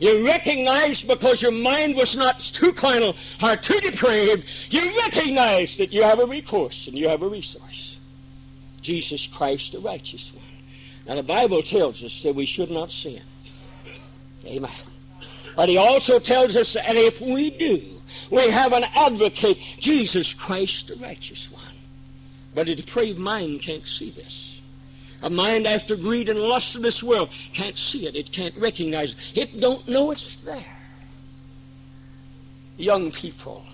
You 0.00 0.26
recognized 0.26 1.06
because 1.06 1.40
your 1.40 1.52
mind 1.52 1.94
was 1.94 2.16
not 2.16 2.40
too 2.40 2.72
carnal 2.72 3.14
or 3.40 3.56
too 3.56 3.78
depraved, 3.80 4.46
you 4.70 4.96
recognize 4.98 5.76
that 5.76 5.92
you 5.92 6.02
have 6.02 6.18
a 6.18 6.26
recourse 6.26 6.88
and 6.88 6.98
you 6.98 7.08
have 7.08 7.22
a 7.22 7.28
resource. 7.28 8.00
Jesus 8.82 9.28
Christ, 9.28 9.72
the 9.72 9.78
righteous 9.78 10.34
one. 10.34 10.44
Now, 11.06 11.14
the 11.14 11.22
Bible 11.22 11.62
tells 11.62 12.02
us 12.02 12.20
that 12.24 12.34
we 12.34 12.46
should 12.46 12.70
not 12.70 12.90
sin. 12.90 13.22
Amen. 14.44 14.70
But 15.54 15.68
he 15.68 15.76
also 15.76 16.18
tells 16.18 16.56
us 16.56 16.72
that 16.72 16.96
if 16.96 17.20
we 17.20 17.50
do, 17.50 18.00
we 18.30 18.50
have 18.50 18.72
an 18.72 18.84
advocate, 18.94 19.58
Jesus 19.78 20.32
Christ, 20.32 20.88
the 20.88 20.96
righteous 20.96 21.50
one 21.52 21.57
But 22.58 22.66
a 22.66 22.74
depraved 22.74 23.20
mind 23.20 23.62
can't 23.62 23.86
see 23.86 24.10
this. 24.10 24.60
A 25.22 25.30
mind 25.30 25.64
after 25.64 25.94
greed 25.94 26.28
and 26.28 26.40
lust 26.40 26.74
of 26.74 26.82
this 26.82 27.04
world 27.04 27.30
can't 27.52 27.78
see 27.78 28.08
it. 28.08 28.16
It 28.16 28.32
can't 28.32 28.56
recognize 28.56 29.12
it. 29.12 29.38
It 29.38 29.60
don't 29.60 29.86
know 29.86 30.10
it's 30.10 30.34
there. 30.44 30.76
Young 32.76 33.12
people 33.12 33.64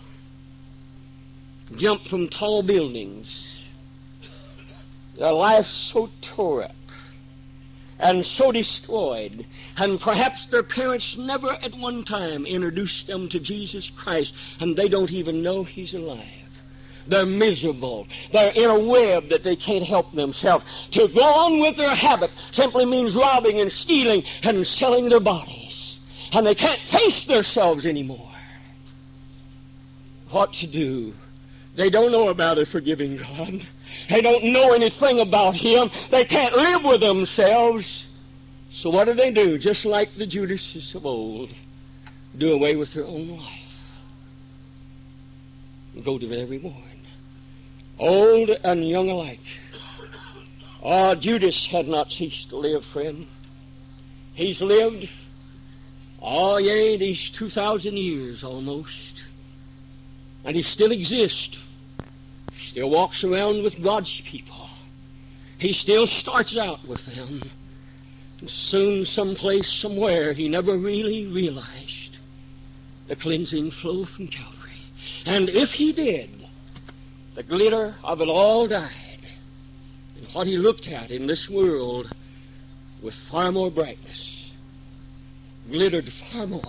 jump 1.78 2.06
from 2.08 2.28
tall 2.28 2.62
buildings. 2.62 3.58
Their 5.16 5.32
life 5.32 5.66
so 5.66 6.10
tore 6.20 6.64
up 6.64 6.76
and 7.98 8.22
so 8.22 8.52
destroyed. 8.52 9.46
And 9.78 9.98
perhaps 9.98 10.44
their 10.44 10.62
parents 10.62 11.16
never 11.16 11.52
at 11.52 11.74
one 11.74 12.04
time 12.04 12.44
introduced 12.44 13.06
them 13.06 13.30
to 13.30 13.40
Jesus 13.40 13.88
Christ, 13.88 14.34
and 14.60 14.76
they 14.76 14.88
don't 14.88 15.10
even 15.10 15.42
know 15.42 15.64
He's 15.64 15.94
alive. 15.94 16.43
They're 17.06 17.26
miserable. 17.26 18.06
They're 18.32 18.52
in 18.52 18.70
a 18.70 18.78
web 18.78 19.28
that 19.28 19.42
they 19.42 19.56
can't 19.56 19.84
help 19.84 20.12
themselves. 20.12 20.64
To 20.92 21.08
go 21.08 21.22
on 21.22 21.60
with 21.60 21.76
their 21.76 21.94
habit 21.94 22.30
simply 22.50 22.84
means 22.84 23.14
robbing 23.14 23.60
and 23.60 23.70
stealing 23.70 24.24
and 24.42 24.66
selling 24.66 25.08
their 25.08 25.20
bodies. 25.20 26.00
And 26.32 26.46
they 26.46 26.54
can't 26.54 26.80
face 26.82 27.24
themselves 27.24 27.86
anymore. 27.86 28.30
What 30.30 30.52
to 30.54 30.66
do? 30.66 31.14
They 31.76 31.90
don't 31.90 32.12
know 32.12 32.28
about 32.28 32.58
a 32.58 32.66
forgiving 32.66 33.16
God. 33.16 33.60
They 34.08 34.20
don't 34.20 34.44
know 34.44 34.72
anything 34.72 35.20
about 35.20 35.54
Him. 35.54 35.90
They 36.10 36.24
can't 36.24 36.54
live 36.54 36.84
with 36.84 37.00
themselves. 37.00 38.08
So 38.70 38.90
what 38.90 39.04
do 39.04 39.14
they 39.14 39.30
do? 39.30 39.58
Just 39.58 39.84
like 39.84 40.16
the 40.16 40.26
Judases 40.26 40.94
of 40.94 41.06
old, 41.06 41.50
do 42.36 42.52
away 42.52 42.76
with 42.76 42.92
their 42.94 43.04
own 43.04 43.38
life. 43.38 43.96
Go 46.02 46.18
to 46.18 46.40
every 46.40 46.58
one, 46.58 46.74
old 47.98 48.50
and 48.50 48.88
young 48.88 49.10
alike. 49.10 49.40
Ah, 50.82 51.14
Judas 51.14 51.66
had 51.66 51.88
not 51.88 52.12
ceased 52.12 52.50
to 52.50 52.56
live, 52.56 52.84
friend. 52.84 53.26
He's 54.34 54.60
lived, 54.60 55.08
oh, 56.20 56.58
yea, 56.58 56.96
these 56.96 57.30
2,000 57.30 57.96
years 57.96 58.44
almost. 58.44 59.24
And 60.44 60.54
he 60.54 60.62
still 60.62 60.92
exists 60.92 61.58
still 62.74 62.90
walks 62.90 63.22
around 63.22 63.62
with 63.62 63.80
God's 63.80 64.20
people. 64.22 64.68
He 65.58 65.72
still 65.72 66.08
starts 66.08 66.56
out 66.56 66.84
with 66.88 67.06
them. 67.06 67.40
And 68.40 68.50
soon, 68.50 69.04
someplace, 69.04 69.72
somewhere, 69.72 70.32
he 70.32 70.48
never 70.48 70.76
really 70.76 71.28
realized 71.28 72.18
the 73.06 73.14
cleansing 73.14 73.70
flow 73.70 74.04
from 74.04 74.26
Calvary. 74.26 74.72
And 75.24 75.48
if 75.50 75.72
he 75.72 75.92
did, 75.92 76.43
the 77.34 77.42
glitter 77.42 77.94
of 78.02 78.20
it 78.20 78.28
all 78.28 78.66
died. 78.66 78.90
And 80.16 80.26
what 80.28 80.46
he 80.46 80.56
looked 80.56 80.88
at 80.88 81.10
in 81.10 81.26
this 81.26 81.48
world 81.50 82.10
with 83.02 83.14
far 83.14 83.52
more 83.52 83.70
brightness 83.70 84.52
glittered 85.70 86.12
far 86.12 86.46
more 86.46 86.62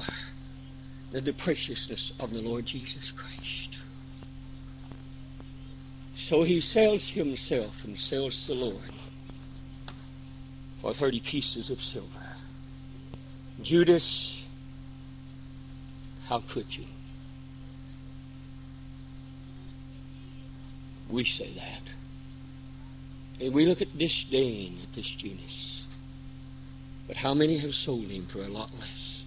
than 1.12 1.26
the 1.26 1.34
preciousness 1.34 2.14
of 2.20 2.32
the 2.32 2.42
Lord 2.42 2.66
Jesus 2.66 3.12
Christ. 3.12 3.78
So 6.16 6.44
he 6.44 6.60
sells 6.60 7.08
himself 7.08 7.84
and 7.84 7.98
sells 7.98 8.48
the 8.48 8.54
Lord 8.54 8.80
for 10.82 10.94
30 10.94 11.20
pieces 11.20 11.70
of 11.70 11.82
silver. 11.82 12.08
Judas, 13.62 14.42
how 16.28 16.40
could 16.50 16.76
you? 16.76 16.86
We 21.10 21.24
say 21.24 21.54
that. 21.54 23.44
And 23.44 23.54
we 23.54 23.66
look 23.66 23.82
at 23.82 23.98
disdain 23.98 24.80
at 24.84 24.94
this 24.94 25.08
Judas. 25.08 25.86
But 27.08 27.18
how 27.18 27.34
many 27.34 27.58
have 27.58 27.76
sold 27.76 28.06
him 28.06 28.26
for 28.26 28.40
a 28.40 28.48
lot 28.48 28.72
less 28.80 29.24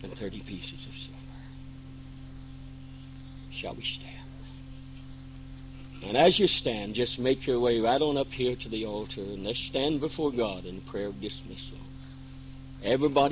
than 0.00 0.10
30 0.10 0.40
pieces 0.40 0.86
of 0.86 0.96
silver? 0.96 1.18
Shall 3.50 3.74
we 3.74 3.82
stand? 3.82 4.08
And 6.04 6.16
as 6.16 6.38
you 6.38 6.48
stand, 6.48 6.94
just 6.94 7.18
make 7.18 7.46
your 7.46 7.60
way 7.60 7.78
right 7.80 8.00
on 8.00 8.16
up 8.16 8.32
here 8.32 8.56
to 8.56 8.68
the 8.68 8.86
altar 8.86 9.20
and 9.20 9.44
let's 9.44 9.58
stand 9.58 10.00
before 10.00 10.32
God 10.32 10.64
in 10.64 10.80
prayer 10.80 11.06
of 11.06 11.20
dismissal. 11.20 11.78
Everybody 12.82 13.30